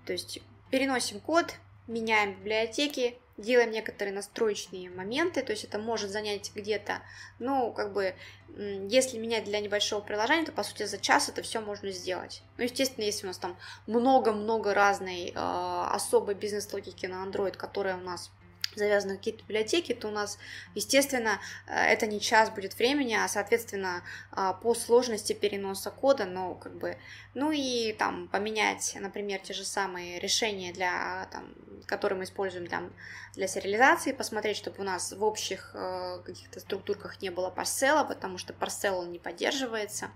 [0.06, 1.56] То есть переносим код,
[1.88, 7.02] меняем библиотеки, делаем некоторые настроечные моменты, то есть это может занять где-то,
[7.40, 8.14] ну, как бы,
[8.58, 12.44] если менять для небольшого приложения, то, по сути, за час это все можно сделать.
[12.58, 18.02] Ну, естественно, если у нас там много-много разной э, особой бизнес-логики на Android, которая у
[18.02, 18.32] нас
[18.76, 20.38] завязаны какие-то библиотеки, то у нас,
[20.76, 26.56] естественно, э, это не час будет времени, а, соответственно, а, по сложности переноса кода, но
[26.56, 26.98] как бы,
[27.34, 31.54] ну и там поменять, например, те же самые решения, для, там,
[31.86, 32.94] которые мы используем там,
[33.36, 38.38] для сериализации, посмотреть, чтобы у нас в общих э, каких-то структурках не было парсела, потому
[38.38, 40.10] что парсел он не поддерживается.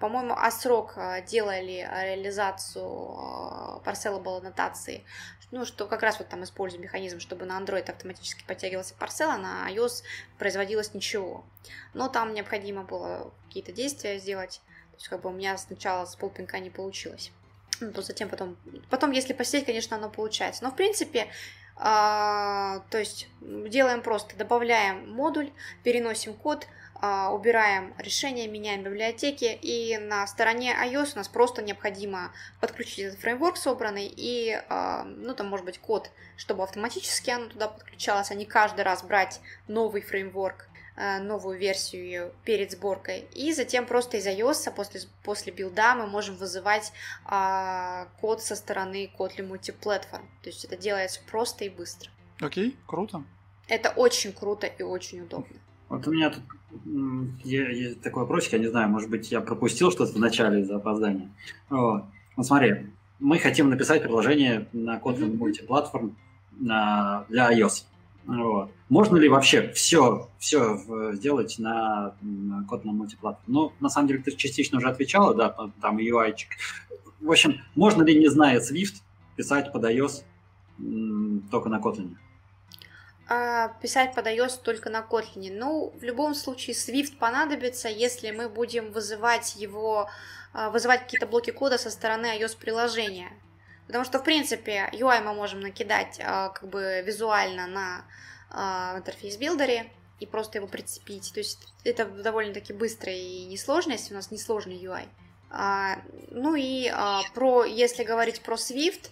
[0.00, 5.04] По-моему, Асрок э, делали реализацию парсела аннотации
[5.50, 9.38] ну, что как раз вот там используем механизм, чтобы на Android автоматически подтягивался парсел, а
[9.38, 10.02] на iOS
[10.38, 11.44] производилось ничего.
[11.94, 14.60] Но там необходимо было какие-то действия сделать.
[14.92, 17.32] То есть, как бы у меня сначала с полпинка не получилось.
[17.80, 18.56] Ну, то затем потом...
[18.90, 20.64] Потом, если посидеть, конечно, оно получается.
[20.64, 21.28] Но, в принципе,
[21.76, 25.50] а, то есть делаем просто, добавляем модуль,
[25.82, 26.66] переносим код,
[27.02, 33.56] убираем решения, меняем библиотеки, и на стороне iOS у нас просто необходимо подключить этот фреймворк
[33.56, 38.46] собранный, и, а, ну, там, может быть, код, чтобы автоматически оно туда подключалось, а не
[38.46, 43.26] каждый раз брать новый фреймворк, а, новую версию перед сборкой.
[43.34, 46.92] И затем просто из iOS после, после билда мы можем вызывать
[47.26, 50.24] а, код со стороны Kotlin Multiplatform.
[50.42, 52.10] То есть это делается просто и быстро.
[52.40, 53.24] Окей, круто.
[53.68, 55.58] Это очень круто и очень удобно.
[55.88, 56.42] Вот у меня тут
[57.44, 61.30] есть такой вопросик, я не знаю, может быть, я пропустил что-то в начале из-за опоздания.
[61.70, 62.04] Вот.
[62.36, 66.16] Ну, смотри, мы хотим написать приложение на Kotlin мультиплатформ
[66.58, 67.84] на, для iOS.
[68.26, 68.70] Вот.
[68.88, 70.78] Можно ли вообще все, все
[71.14, 73.44] сделать на, на Kotlin мультиплатформ?
[73.46, 76.32] Ну, на самом деле, ты частично уже отвечала, да, там UI.
[76.32, 76.48] -чик.
[77.20, 78.96] В общем, можно ли, не зная Swift,
[79.36, 80.24] писать под iOS
[81.50, 82.16] только на Kotlin?
[83.28, 84.26] А, писать под
[84.62, 85.52] только на Kotlin.
[85.52, 90.08] Ну, в любом случае, Swift понадобится, если мы будем вызывать его,
[90.52, 93.30] а, вызывать какие-то блоки кода со стороны iOS-приложения.
[93.88, 98.04] Потому что, в принципе, UI мы можем накидать а, как бы визуально на
[98.96, 101.32] интерфейс билдере и просто его прицепить.
[101.34, 105.08] То есть это довольно-таки быстро и несложно, если у нас несложный UI.
[106.30, 106.88] Ну и
[107.34, 109.10] про, если говорить про Swift,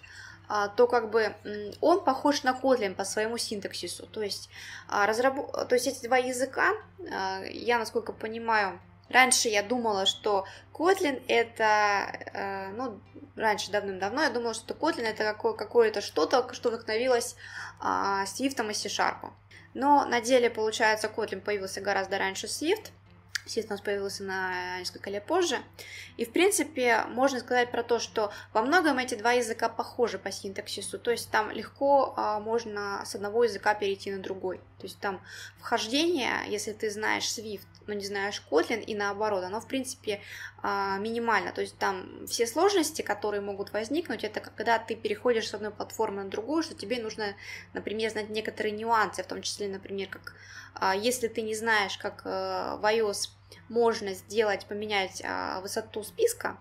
[0.77, 1.35] то как бы
[1.81, 4.07] он похож на Kotlin по своему синтаксису.
[4.07, 4.51] То есть,
[4.89, 5.51] а, разраб...
[5.69, 6.73] то есть эти два языка,
[7.11, 13.01] а, я насколько понимаю, раньше я думала, что Kotlin это, ну,
[13.37, 17.37] раньше давным-давно я думала, что Kotlin это какое-то что-то, что вдохновилось
[17.81, 19.31] Swift и C-Sharp.
[19.73, 22.91] Но на деле, получается, Kotlin появился гораздо раньше Swift–
[23.47, 25.59] Сит у нас появился на несколько лет позже.
[26.17, 30.31] И, в принципе, можно сказать про то, что во многом эти два языка похожи по
[30.31, 30.99] синтаксису.
[30.99, 34.59] То есть там легко а, можно с одного языка перейти на другой.
[34.79, 35.21] То есть там
[35.59, 40.21] вхождение, если ты знаешь Swift, но не знаешь Kotlin, и наоборот, оно, в принципе,
[40.63, 41.53] а, минимально.
[41.53, 46.25] То есть там все сложности, которые могут возникнуть, это когда ты переходишь с одной платформы
[46.25, 47.35] на другую, что тебе нужно,
[47.73, 50.35] например, знать некоторые нюансы, в том числе, например, как
[50.97, 53.31] если ты не знаешь, как э, в iOS
[53.69, 56.59] можно сделать, поменять а, высоту списка,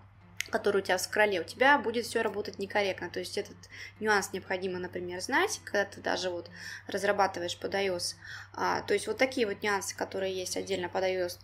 [0.50, 3.10] который у тебя в скроле, у тебя будет все работать некорректно.
[3.10, 3.56] То есть этот
[3.98, 6.48] нюанс необходимо, например, знать, когда ты даже вот
[6.86, 8.14] разрабатываешь под iOS.
[8.54, 11.38] А, то есть вот такие вот нюансы, которые есть отдельно под iOS,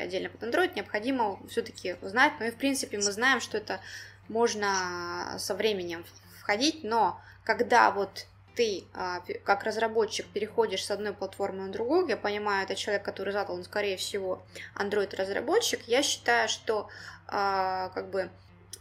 [0.00, 2.32] отдельно под Android, необходимо все-таки узнать.
[2.40, 3.80] Ну и в принципе мы знаем, что это
[4.28, 6.04] можно со временем
[6.40, 8.26] входить, но когда вот
[8.56, 13.32] ты а, как разработчик переходишь с одной платформы на другую, я понимаю, это человек, который
[13.32, 14.42] задал, он, скорее всего,
[14.74, 16.88] Android-разработчик, я считаю, что
[17.28, 18.30] а, как бы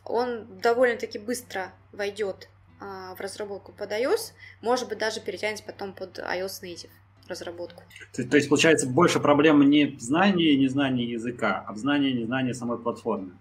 [0.05, 2.47] он довольно-таки быстро войдет
[2.79, 6.89] а, в разработку под iOS, может быть, даже перетянется потом под iOS Native
[7.27, 7.83] разработку.
[8.15, 12.11] То, то есть, получается, больше проблема не в знании и незнании языка, а в знании
[12.11, 13.31] и незнании самой платформы.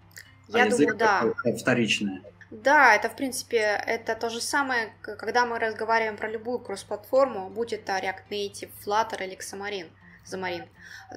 [0.49, 1.33] Я а думаю, да.
[1.59, 2.23] Вторичное.
[2.51, 7.73] Да, это в принципе это то же самое, когда мы разговариваем про любую кросс-платформу, будь
[7.73, 9.91] это React Native, Flutter или Xamarin,
[10.25, 10.69] Xamarin,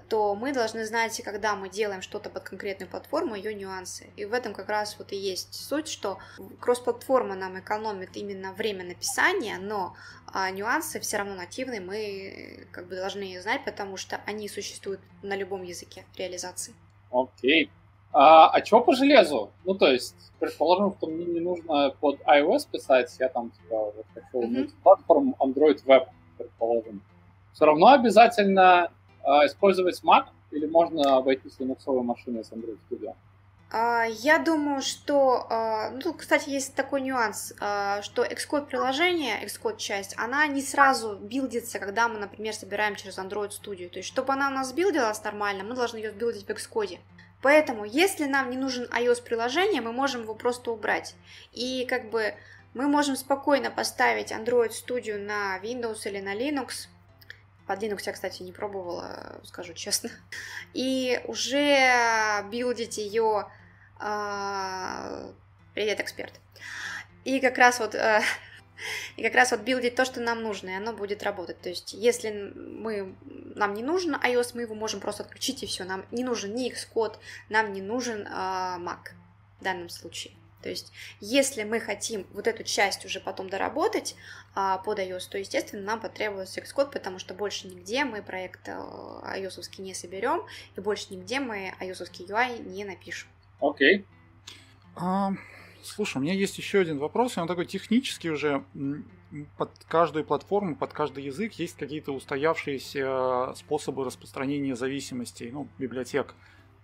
[0.09, 4.09] то мы должны знать, когда мы делаем что-то под конкретную платформу, ее нюансы.
[4.15, 6.17] И в этом как раз вот и есть суть, что
[6.59, 9.95] кросс-платформа нам экономит именно время написания, но
[10.33, 15.35] а нюансы все равно нативные мы как бы должны знать, потому что они существуют на
[15.35, 16.73] любом языке реализации.
[17.11, 17.65] Окей.
[17.65, 17.76] Okay.
[18.13, 19.51] А, а чего по железу?
[19.65, 24.05] Ну, то есть, предположим, что мне не нужно под iOS писать, я там, типа, вот
[24.13, 24.71] хочу mm-hmm.
[24.83, 27.01] платформу Android Web, предположим.
[27.53, 28.91] Все равно обязательно
[29.23, 33.13] а, использовать Mac или можно обойтись линуксовой машиной с Android Studio?
[33.69, 39.43] А, я думаю, что, а, ну, тут, кстати, есть такой нюанс, а, что Xcode приложение,
[39.45, 43.89] Xcode часть, она не сразу билдится, когда мы, например, собираем через Android Studio.
[43.89, 46.99] То есть, чтобы она у нас билдилась нормально, мы должны ее билдить в Xcode.
[47.41, 51.15] Поэтому, если нам не нужен iOS-приложение, мы можем его просто убрать.
[51.51, 52.33] И как бы
[52.73, 56.87] мы можем спокойно поставить Android Studio на Windows или на Linux.
[57.67, 60.09] Под Linux я, кстати, не пробовала, скажу честно.
[60.73, 63.47] И уже билдить ее...
[63.99, 65.31] Э,
[65.73, 66.33] привет, эксперт.
[67.23, 68.21] И как раз вот э,
[69.15, 71.59] и как раз вот билдить то, что нам нужно, и оно будет работать.
[71.61, 73.15] То есть, если мы,
[73.55, 75.83] нам не нужен iOS, мы его можем просто отключить, и все.
[75.83, 77.17] Нам не нужен ни Xcode,
[77.49, 79.11] нам не нужен э, Mac
[79.59, 80.33] в данном случае.
[80.61, 84.15] То есть, если мы хотим вот эту часть уже потом доработать
[84.55, 89.37] а, под iOS, то, естественно, нам потребуется Xcode, потому что больше нигде мы проект а,
[89.37, 93.29] iOS не соберем, и больше нигде мы iOS UI не напишем.
[93.61, 93.99] Окей.
[93.99, 94.05] Okay.
[94.97, 95.37] Um...
[95.87, 98.63] Слушай, у меня есть еще один вопрос, и он такой технический уже.
[99.57, 106.33] Под каждую платформу, под каждый язык есть какие-то устоявшиеся способы распространения зависимостей, ну, библиотек.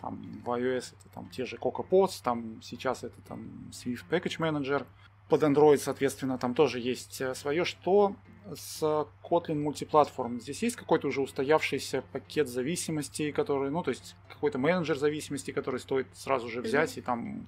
[0.01, 4.85] Там в iOS это там те же CocoaPods, там сейчас это там Swift Package Manager.
[5.29, 7.65] Под Android, соответственно, там тоже есть э, свое.
[7.65, 8.15] Что
[8.55, 8.81] с
[9.23, 10.39] Kotlin мультиплатформ.
[10.39, 15.79] Здесь есть какой-то уже устоявшийся пакет зависимостей, который, ну, то есть какой-то менеджер зависимости, который
[15.79, 16.99] стоит сразу же взять mm-hmm.
[16.99, 17.47] и там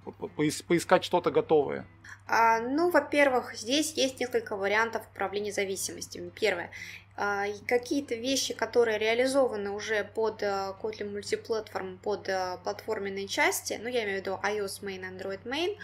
[0.68, 1.86] поискать что-то готовое?
[2.28, 6.32] А, ну, во-первых, здесь есть несколько вариантов управления зависимостями.
[6.34, 6.72] Первое.
[7.18, 13.88] А, какие-то вещи, которые реализованы уже под э, Kotlin мультиплатформ, под э, платформенные части, ну,
[13.88, 15.78] я имею в виду iOS Main, Android Main,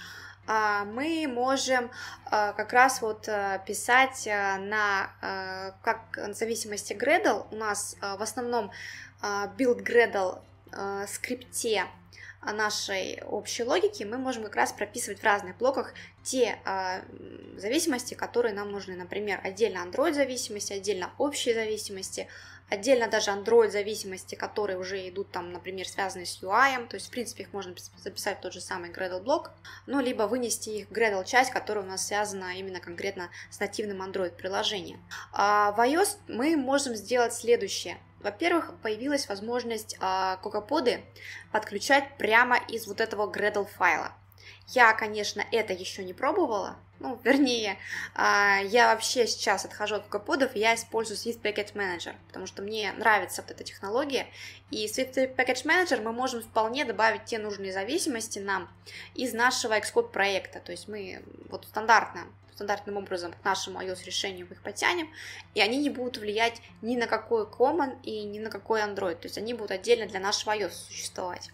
[0.85, 1.91] мы можем
[2.25, 8.71] а, как раз вот а, писать на, как в зависимости Gradle, у нас в основном
[9.21, 10.39] build Gradle
[11.07, 11.85] скрипте
[12.41, 16.59] нашей общей логики мы можем как раз прописывать в разных блоках те
[17.57, 18.95] зависимости, которые нам нужны.
[18.95, 22.27] Например, отдельно Android зависимости, отдельно общие зависимости,
[22.71, 27.09] Отдельно даже Android зависимости, которые уже идут там, например, связаны с UI, то есть, в
[27.09, 29.51] принципе, их можно записать в тот же самый Gradle блок,
[29.87, 34.01] ну, либо вынести их в Gradle часть, которая у нас связана именно конкретно с нативным
[34.01, 35.03] Android приложением.
[35.33, 37.97] А в iOS мы можем сделать следующее.
[38.21, 41.03] Во-первых, появилась возможность а, кокоподы
[41.51, 44.13] подключать прямо из вот этого Gradle файла.
[44.67, 47.77] Я, конечно, это еще не пробовала, ну, вернее,
[48.13, 52.93] а, я вообще сейчас отхожу от кокоподов, я использую Swift Package Manager, потому что мне
[52.93, 54.27] нравится вот эта технология,
[54.69, 58.69] и Swift Package Manager мы можем вполне добавить те нужные зависимости нам
[59.15, 62.27] из нашего Xcode проекта, то есть мы вот стандартно
[62.61, 65.09] стандартным образом к нашему iOS решению их потянем,
[65.55, 69.25] и они не будут влиять ни на какой Common и ни на какой Android, то
[69.25, 71.49] есть они будут отдельно для нашего iOS существовать.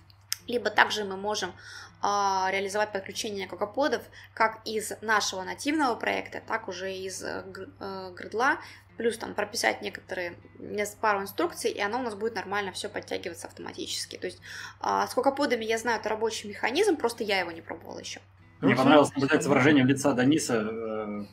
[0.47, 1.53] Либо также мы можем
[2.01, 4.03] а, реализовать подключение кокоподов
[4.33, 7.43] как из нашего нативного проекта, так уже из э,
[7.79, 8.59] э, гридла,
[8.97, 10.37] плюс там прописать некоторые
[11.01, 14.17] пару инструкций, и оно у нас будет нормально все подтягиваться автоматически.
[14.17, 14.39] То есть
[14.79, 18.19] а, с кокоподами я знаю, это рабочий механизм, просто я его не пробовала еще.
[18.61, 21.23] Мне понравилось наблюдать выражение лица Даниса, э,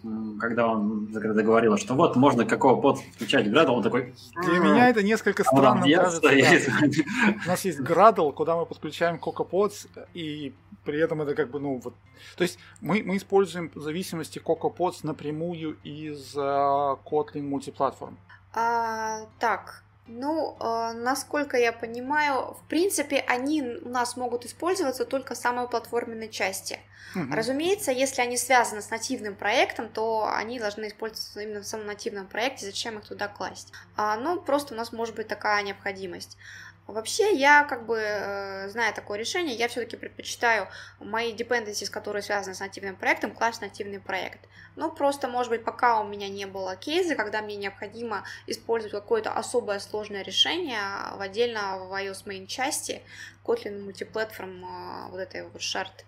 [0.41, 4.15] когда он заговорил, что вот можно какого под включать Gradle, он такой...
[4.45, 6.21] Для меня это несколько а странно кажется.
[6.21, 6.31] Да.
[7.45, 10.55] У нас есть Gradle, куда мы подключаем CocoaPods, и
[10.85, 11.95] при этом это как бы, ну, вот...
[12.37, 18.19] То есть мы, мы используем зависимости CocoaPods напрямую из uh, Kotlin мультиплатформ.
[18.53, 25.35] А, так, ну, э, насколько я понимаю, в принципе, они у нас могут использоваться только
[25.35, 26.79] в самой платформенной части.
[27.15, 27.35] Угу.
[27.35, 32.27] Разумеется, если они связаны с нативным проектом, то они должны использоваться именно в самом нативном
[32.27, 33.73] проекте, зачем их туда класть.
[33.97, 36.37] А, ну, просто у нас может быть такая необходимость.
[36.87, 40.69] Вообще, я как бы, э, зная такое решение, я все-таки предпочитаю
[41.01, 44.41] мои dependencies, которые связаны с нативным проектом, класть нативный проект.
[44.77, 49.33] Ну, просто, может быть, пока у меня не было кейса, когда мне необходимо использовать какое-то
[49.33, 50.79] особое сложное решение
[51.17, 53.01] в отдельно в iOS main части
[53.45, 56.05] Kotlin мультиплатформ э, вот этой вот shared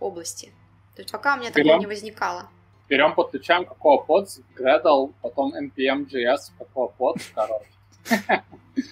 [0.00, 0.52] области.
[0.96, 2.48] То есть пока у меня такого не возникало.
[2.88, 7.66] Берем, подключаем какого под, Gradle, потом npm.js, какого под, короче.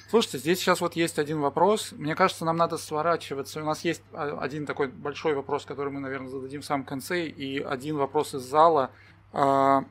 [0.08, 1.92] Слушайте, здесь сейчас вот есть один вопрос.
[1.92, 3.62] Мне кажется, нам надо сворачиваться.
[3.62, 7.26] У нас есть а, один такой большой вопрос, который мы, наверное, зададим в самом конце,
[7.26, 8.90] и один вопрос из зала.
[9.32, 9.84] А,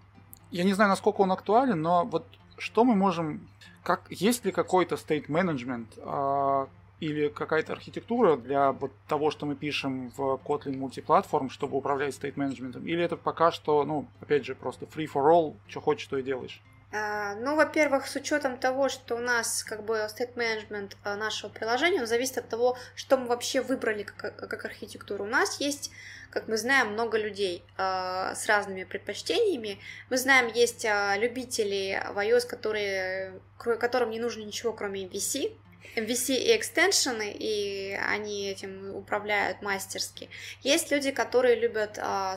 [0.50, 2.26] я не знаю, насколько он актуален, но вот
[2.58, 3.48] что мы можем...
[3.84, 6.68] Как, есть ли какой-то state management а,
[7.00, 12.34] или какая-то архитектура для вот того, что мы пишем в Kotlin мультиплатформ, чтобы управлять state
[12.36, 12.86] менеджментом?
[12.88, 16.24] Или это пока что, ну, опять же, просто free for all, что хочешь, то и
[16.24, 16.62] делаешь?
[16.96, 21.50] А, ну, во-первых, с учетом того, что у нас как бы state management а, нашего
[21.50, 25.24] приложения, он зависит от того, что мы вообще выбрали как, как архитектуру.
[25.24, 25.90] У нас есть,
[26.30, 29.80] как мы знаем, много людей э, с разными предпочтениями.
[30.12, 35.58] Мы знаем, есть э, любители в iOS, которые, которым не нужно ничего, кроме MVC.
[35.96, 40.30] MVC и экстеншены, и они этим управляют мастерски.
[40.62, 42.36] Есть люди, которые любят э,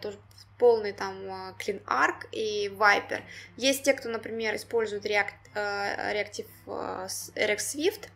[0.00, 0.16] тоже
[0.58, 3.22] полный там а, Clean Arc и Viper.
[3.56, 8.08] Есть те, кто, например, использует React, э, Reactive э, RX Swift,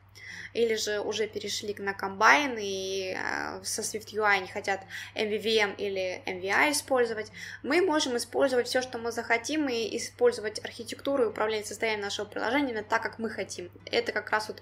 [0.53, 4.81] или же уже перешли на комбайн и э, со Swift UI не хотят
[5.14, 7.31] MVVM или MVI использовать,
[7.62, 12.70] мы можем использовать все, что мы захотим, и использовать архитектуру и управление состоянием нашего приложения
[12.70, 13.70] именно так, как мы хотим.
[13.87, 14.61] Это как раз вот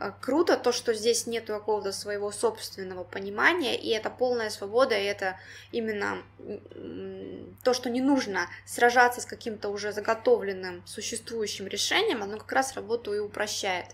[0.00, 5.04] э, круто, то, что здесь нет какого-то своего собственного понимания, и это полная свобода, и
[5.04, 5.38] это
[5.72, 6.22] именно
[7.62, 13.14] то, что не нужно сражаться с каким-то уже заготовленным существующим решением, оно как раз работу
[13.14, 13.86] и упрощает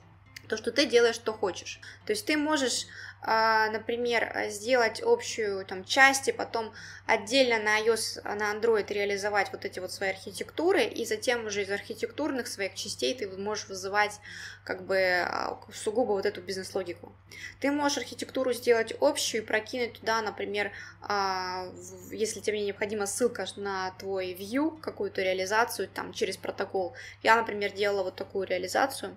[0.49, 1.81] то, что ты делаешь, что хочешь.
[2.07, 2.87] То есть ты можешь,
[3.23, 6.73] а, например, сделать общую там часть и потом
[7.07, 11.71] отдельно на iOS, на Android реализовать вот эти вот свои архитектуры, и затем уже из
[11.71, 14.21] архитектурных своих частей ты можешь вызывать
[14.65, 17.13] как бы а, сугубо вот эту бизнес-логику.
[17.61, 21.69] Ты можешь архитектуру сделать общую и прокинуть туда, например, а,
[22.11, 26.95] если тебе необходима ссылка на твой view, какую-то реализацию там через протокол.
[27.23, 29.17] Я, например, делала вот такую реализацию,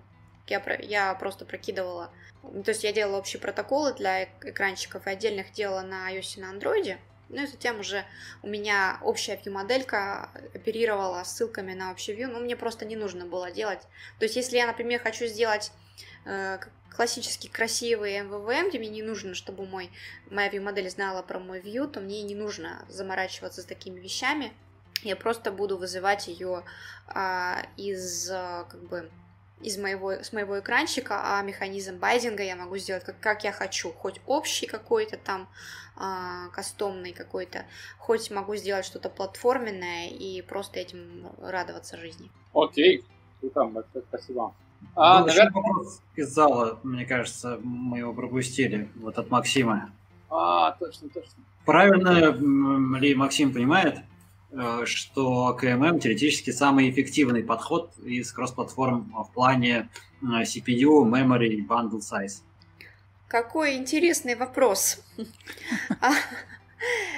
[0.50, 2.10] я, я просто прокидывала,
[2.42, 6.52] то есть я делала общие протоколы для экранчиков и отдельных делала на iOS и на
[6.52, 8.04] Android, ну и затем уже
[8.42, 13.50] у меня общая view-моделька оперировала ссылками на общий view, но мне просто не нужно было
[13.50, 13.82] делать.
[14.18, 15.70] То есть если я, например, хочу сделать
[16.24, 16.58] э,
[16.94, 19.90] классический красивый MVVM, где мне не нужно, чтобы мой,
[20.30, 24.52] моя view-модель знала про мой view, то мне не нужно заморачиваться с такими вещами.
[25.02, 26.64] Я просто буду вызывать ее
[27.06, 29.10] а, из а, как бы
[29.60, 33.90] из моего, с моего экранчика, а механизм байдинга я могу сделать как, как я хочу,
[33.92, 35.48] хоть общий какой-то там,
[35.96, 37.64] а, кастомный какой-то,
[37.98, 42.30] хоть могу сделать что-то платформенное и просто этим радоваться жизни.
[42.54, 43.04] Окей,
[43.40, 44.54] круто, спасибо.
[44.94, 45.50] А, наверное...
[45.52, 49.90] вопрос из зала, мне кажется, мы его пропустили, вот от Максима.
[50.30, 51.42] А, точно, точно.
[51.64, 52.30] Правильно
[52.98, 54.17] ли Максим понимает, Э,
[54.84, 59.90] что КММ теоретически самый эффективный подход из кросс-платформ в плане
[60.22, 62.42] э, CPU, memory bundle size.
[63.28, 65.00] Какой интересный вопрос.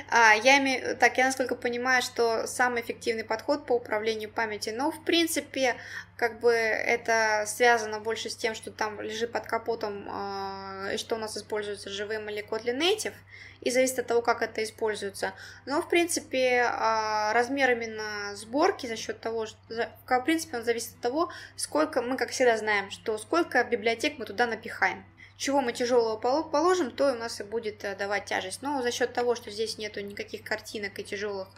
[0.08, 4.90] А, я имею, так, я насколько понимаю, что самый эффективный подход по управлению памятью, но
[4.90, 5.76] в принципе,
[6.16, 11.18] как бы это связано больше с тем, что там лежит под капотом, э, что у
[11.18, 13.14] нас используется живым или Kotlin Native,
[13.60, 15.34] и зависит от того, как это используется.
[15.66, 19.58] Но, в принципе, э, размер именно сборки за счет того, что,
[20.06, 24.24] в принципе, он зависит от того, сколько, мы, как всегда, знаем, что сколько библиотек мы
[24.24, 25.04] туда напихаем
[25.40, 28.60] чего мы тяжелого положим, то у нас и будет э, давать тяжесть.
[28.60, 31.48] Но за счет того, что здесь нету никаких картинок и тяжелых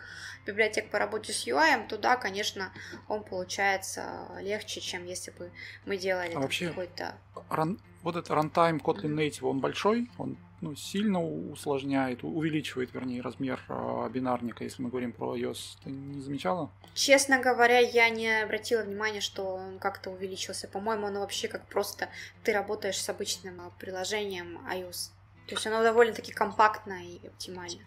[0.46, 2.72] библиотек по работе с UI, то да, конечно,
[3.08, 5.50] он получается легче, чем если бы
[5.84, 7.16] мы делали а вообще, какой-то...
[7.50, 7.80] Ран...
[8.02, 10.08] Вот этот runtime Kotlin Native, он большой?
[10.16, 15.76] Он ну, сильно усложняет, увеличивает, вернее, размер э, бинарника, если мы говорим про iOS.
[15.82, 16.70] Ты не замечала?
[16.94, 20.68] Честно говоря, я не обратила внимания, что он как-то увеличился.
[20.68, 22.08] По-моему, он вообще как просто
[22.44, 25.10] ты работаешь с обычным а, приложением iOS.
[25.48, 27.80] То есть оно довольно-таки компактно и оптимально.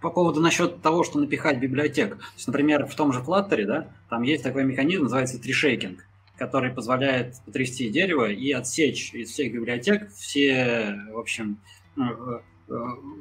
[0.00, 2.16] По поводу насчет того, что напихать библиотек.
[2.18, 6.04] То есть, например, в том же Flutter, да, там есть такой механизм, называется трешейкинг
[6.36, 11.58] который позволяет потрясти дерево и отсечь из всех библиотек все, в общем,
[11.96, 12.00] э,
[12.68, 12.74] э,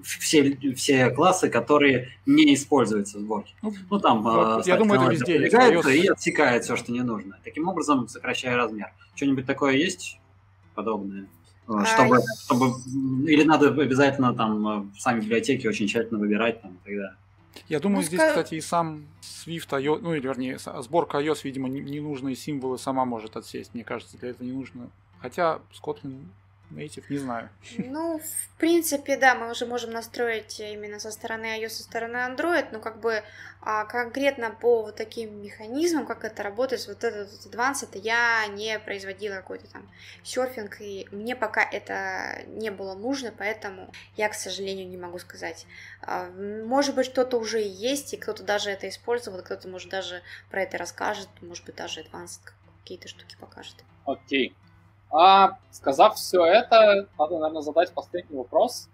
[0.04, 3.54] все, все классы, которые не используются в сборке.
[3.62, 6.04] Ну, ну там вот, я думаю, это везде есть.
[6.04, 7.40] И отсекает все, что не нужно.
[7.44, 8.92] Таким образом, сокращая размер.
[9.16, 10.20] Что-нибудь такое есть
[10.74, 11.28] подобное?
[11.68, 12.22] А, чтобы, а...
[12.46, 12.74] чтобы
[13.30, 17.16] или надо обязательно там сами библиотеки очень тщательно выбирать там и так далее.
[17.68, 21.70] Я думаю, ну, здесь, кстати, и сам Swift iOS, ну или вернее, сборка iOS, видимо,
[21.70, 23.74] ненужные символы сама может отсесть.
[23.74, 24.90] Мне кажется, для этого не нужно.
[25.20, 26.26] Хотя Kotlin
[26.72, 27.50] Native, не знаю.
[27.78, 32.68] Ну, в принципе, да, мы уже можем настроить именно со стороны iOS, со стороны Android,
[32.72, 33.24] но как бы
[33.64, 38.48] а конкретно по вот таким механизмам, как это работает, вот этот вот Advanced, это я
[38.48, 39.88] не производила какой-то там
[40.24, 45.68] серфинг, и мне пока это не было нужно, поэтому я, к сожалению, не могу сказать.
[46.02, 50.64] А, может быть, что-то уже есть, и кто-то даже это использовал, кто-то, может, даже про
[50.64, 52.40] это расскажет, может быть, даже Advanced
[52.82, 53.76] какие-то штуки покажет.
[54.06, 54.50] Окей.
[54.50, 54.61] Okay.
[55.12, 58.90] А сказав все это, надо, наверное, задать последний вопрос.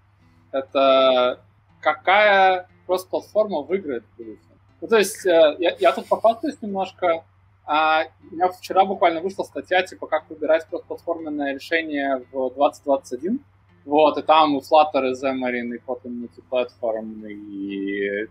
[0.51, 1.39] Это
[1.79, 4.41] какая кросс-платформа выиграет будущем?
[4.81, 7.23] Ну, то есть, э, я, я тут похвастаюсь немножко.
[7.65, 13.39] А, у меня вчера буквально вышла статья, типа, как выбирать кросс-платформенное решение в 2021.
[13.85, 18.27] Вот, и там и Flutter, и Xamarin, и Kotlin Multiplatform, и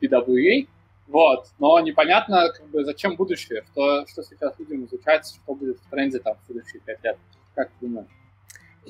[0.00, 0.68] PWA.
[1.08, 5.90] Вот, но непонятно, как бы, зачем будущее, что, что сейчас людям изучается, что будет в
[5.90, 7.18] тренде там в следующие пять лет.
[7.54, 8.08] Как ты думаешь?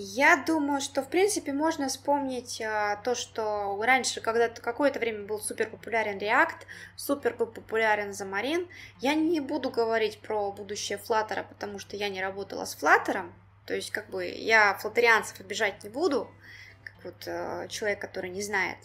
[0.00, 5.40] Я думаю, что в принципе можно вспомнить а, то, что раньше, когда-то какое-то время был
[5.40, 8.68] супер популярен React, супер был популярен Xamarin.
[9.00, 13.30] Я не буду говорить про будущее Flutter, потому что я не работала с Flutter,
[13.66, 16.30] то есть как бы я флаттерианцев обижать не буду,
[16.84, 18.78] как вот а, человек, который не знает.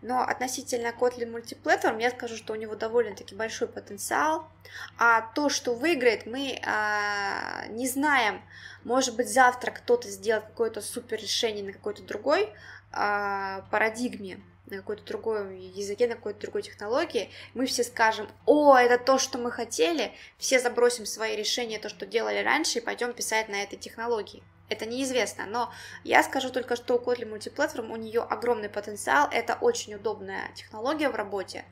[0.00, 4.48] Но относительно Kotlin Multiplatform я скажу, что у него довольно-таки большой потенциал.
[4.96, 8.42] А то, что выиграет, мы а, не знаем.
[8.84, 12.52] Может быть, завтра кто-то сделает какое-то супер решение на какой-то другой
[12.92, 19.02] а, парадигме, на какой-то другой языке, на какой-то другой технологии, мы все скажем, о, это
[19.02, 23.48] то, что мы хотели, все забросим свои решения, то, что делали раньше, и пойдем писать
[23.48, 24.42] на этой технологии.
[24.68, 25.72] Это неизвестно, но
[26.04, 31.08] я скажу только, что у Kotlin Multiplatform у нее огромный потенциал, это очень удобная технология
[31.08, 31.64] в работе,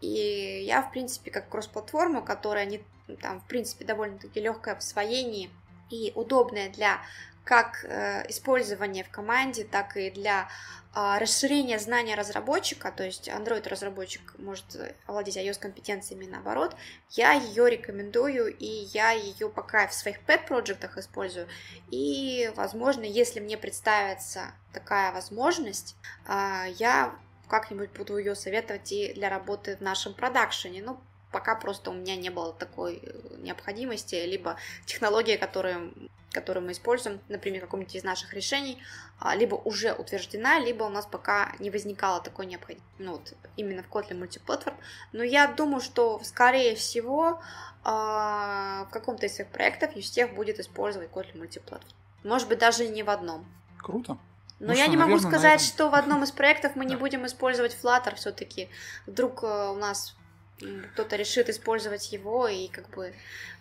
[0.00, 2.84] и я, в принципе, как кросс-платформа, которая не,
[3.20, 5.50] там, в принципе, довольно-таки легкая в освоении
[5.90, 7.00] и удобная для
[7.46, 10.48] как э, использования в команде, так и для
[10.94, 14.64] э, расширения знания разработчика, то есть Android-разработчик может
[15.06, 16.76] овладеть iOS-компетенциями наоборот,
[17.10, 21.46] я ее рекомендую, и я ее пока в своих pet-проектах использую,
[21.88, 25.94] и, возможно, если мне представится такая возможность,
[26.26, 27.14] э, я
[27.48, 30.98] как-нибудь буду ее советовать и для работы в нашем продакшене, ну,
[31.36, 34.56] пока просто у меня не было такой э, необходимости, либо
[34.86, 35.92] технология, которую,
[36.32, 38.82] которую мы используем, например, каком-нибудь из наших решений,
[39.20, 43.82] а, либо уже утверждена, либо у нас пока не возникало такой необходимости, ну вот именно
[43.82, 44.78] в Kotlin мультиплатформ.
[45.12, 47.38] Но я думаю, что, скорее всего,
[47.84, 51.92] а, в каком-то из своих проектов Юстех будет использовать Kotlin мультиплатформ.
[52.24, 53.44] Может быть, даже не в одном.
[53.76, 54.16] Круто.
[54.58, 55.66] Но ну, я что, не могу сказать, этом...
[55.66, 58.70] что в одном из проектов мы не будем использовать Flutter все-таки.
[59.04, 60.16] Вдруг э, у нас
[60.58, 63.12] кто-то решит использовать его, и как бы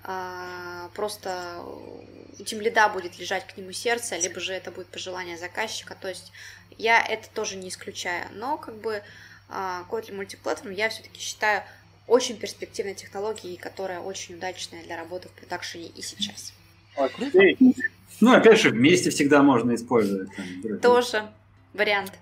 [0.04, 5.96] э, просто у лида будет лежать к нему сердце, либо же это будет пожелание заказчика.
[6.00, 6.32] То есть
[6.78, 8.28] я это тоже не исключаю.
[8.34, 9.02] Но как бы
[9.50, 11.64] э, Kotlin Multiplatform я все-таки считаю
[12.08, 16.54] очень перспективной технологией, которая очень удачная для работы в продакшене и сейчас.
[16.96, 17.58] Окей.
[18.22, 20.30] Ну, опять же, вместе всегда можно использовать.
[20.36, 21.28] Там, Тоже
[21.74, 22.14] вариант.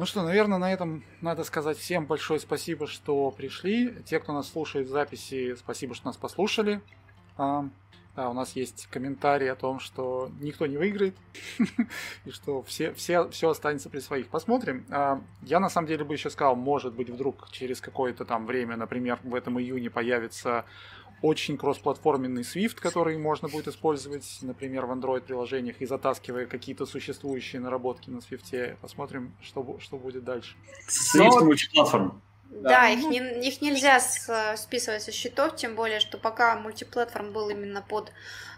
[0.00, 3.96] Ну что, наверное, на этом надо сказать всем большое спасибо, что пришли.
[4.06, 6.80] Те, кто нас слушает в записи, спасибо, что нас послушали.
[7.36, 7.66] А,
[8.16, 11.14] да, у нас есть комментарий о том, что никто не выиграет
[12.24, 14.28] и что все, все, все останется при своих.
[14.28, 14.86] Посмотрим.
[14.88, 18.78] А, я на самом деле бы еще сказал, может быть, вдруг через какое-то там время,
[18.78, 20.64] например, в этом июне появится
[21.22, 28.10] очень кроссплатформенный Swift, который можно будет использовать, например, в Android-приложениях и затаскивая какие-то существующие наработки
[28.10, 28.76] на Swift.
[28.80, 30.56] Посмотрим, что, что будет дальше.
[30.88, 32.22] Swift мультиплатформ.
[32.50, 34.00] Да, да их, не, их нельзя
[34.56, 38.12] списывать со счетов, тем более, что пока мультиплатформ был именно под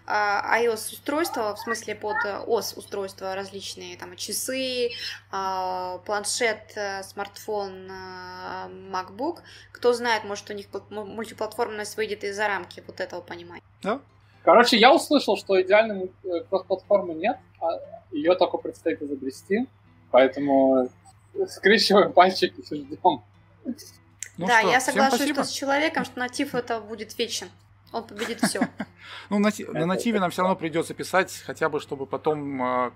[0.06, 4.90] а, iOS устройства, в смысле под OS устройства различные, там часы,
[5.30, 9.38] а, планшет, э, смартфон, э, MacBook.
[9.72, 13.62] Кто знает, может у них мультиплатформенность выйдет из-за рамки вот этого понимания.
[13.82, 14.00] Да.
[14.44, 17.78] Короче, я услышал, что идеальной э, кросс-платформы нет, а
[18.10, 19.68] ее только предстоит изобрести,
[20.10, 20.88] поэтому
[21.48, 23.22] скрещиваем пальчики и ждем.
[24.38, 27.48] Ну да, что, я соглашусь с человеком, что натив это будет вечен.
[27.93, 28.60] Он победит все.
[29.31, 32.90] Ну, на, на нативе нам все равно придется писать, хотя бы, чтобы потом э,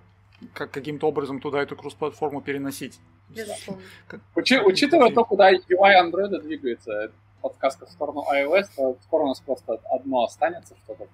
[0.54, 3.00] как, каким-то образом туда эту кросс-платформу переносить.
[3.28, 3.82] Безусловно.
[4.34, 7.10] Учи, учитывая то, куда UI Android двигается,
[7.40, 11.06] подсказка в сторону iOS, то скоро у нас просто одно останется что-то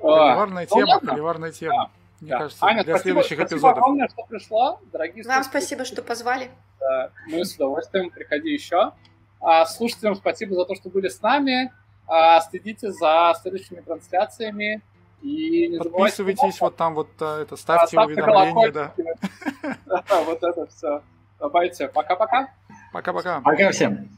[0.00, 1.90] Холиварная тема, холиварная тема.
[2.20, 2.38] Мне да.
[2.38, 3.78] кажется, Аня, для спасибо, следующих спасибо эпизодов.
[3.78, 6.50] огромное, что пришла, дорогие Вам спасибо, что позвали.
[6.78, 8.92] Да, мы с удовольствием, приходи еще.
[9.42, 11.72] А, слушателям спасибо за то, что были с нами.
[12.06, 14.80] А, следите за следующими трансляциями.
[15.20, 18.70] И не Подписывайтесь вот там вот а, это, ставьте а, уведомления.
[18.72, 18.94] Да.
[19.86, 21.02] да, вот это все.
[21.38, 22.48] Давайте, пока-пока.
[22.92, 23.40] Пока-пока.
[23.40, 24.08] Пока всем.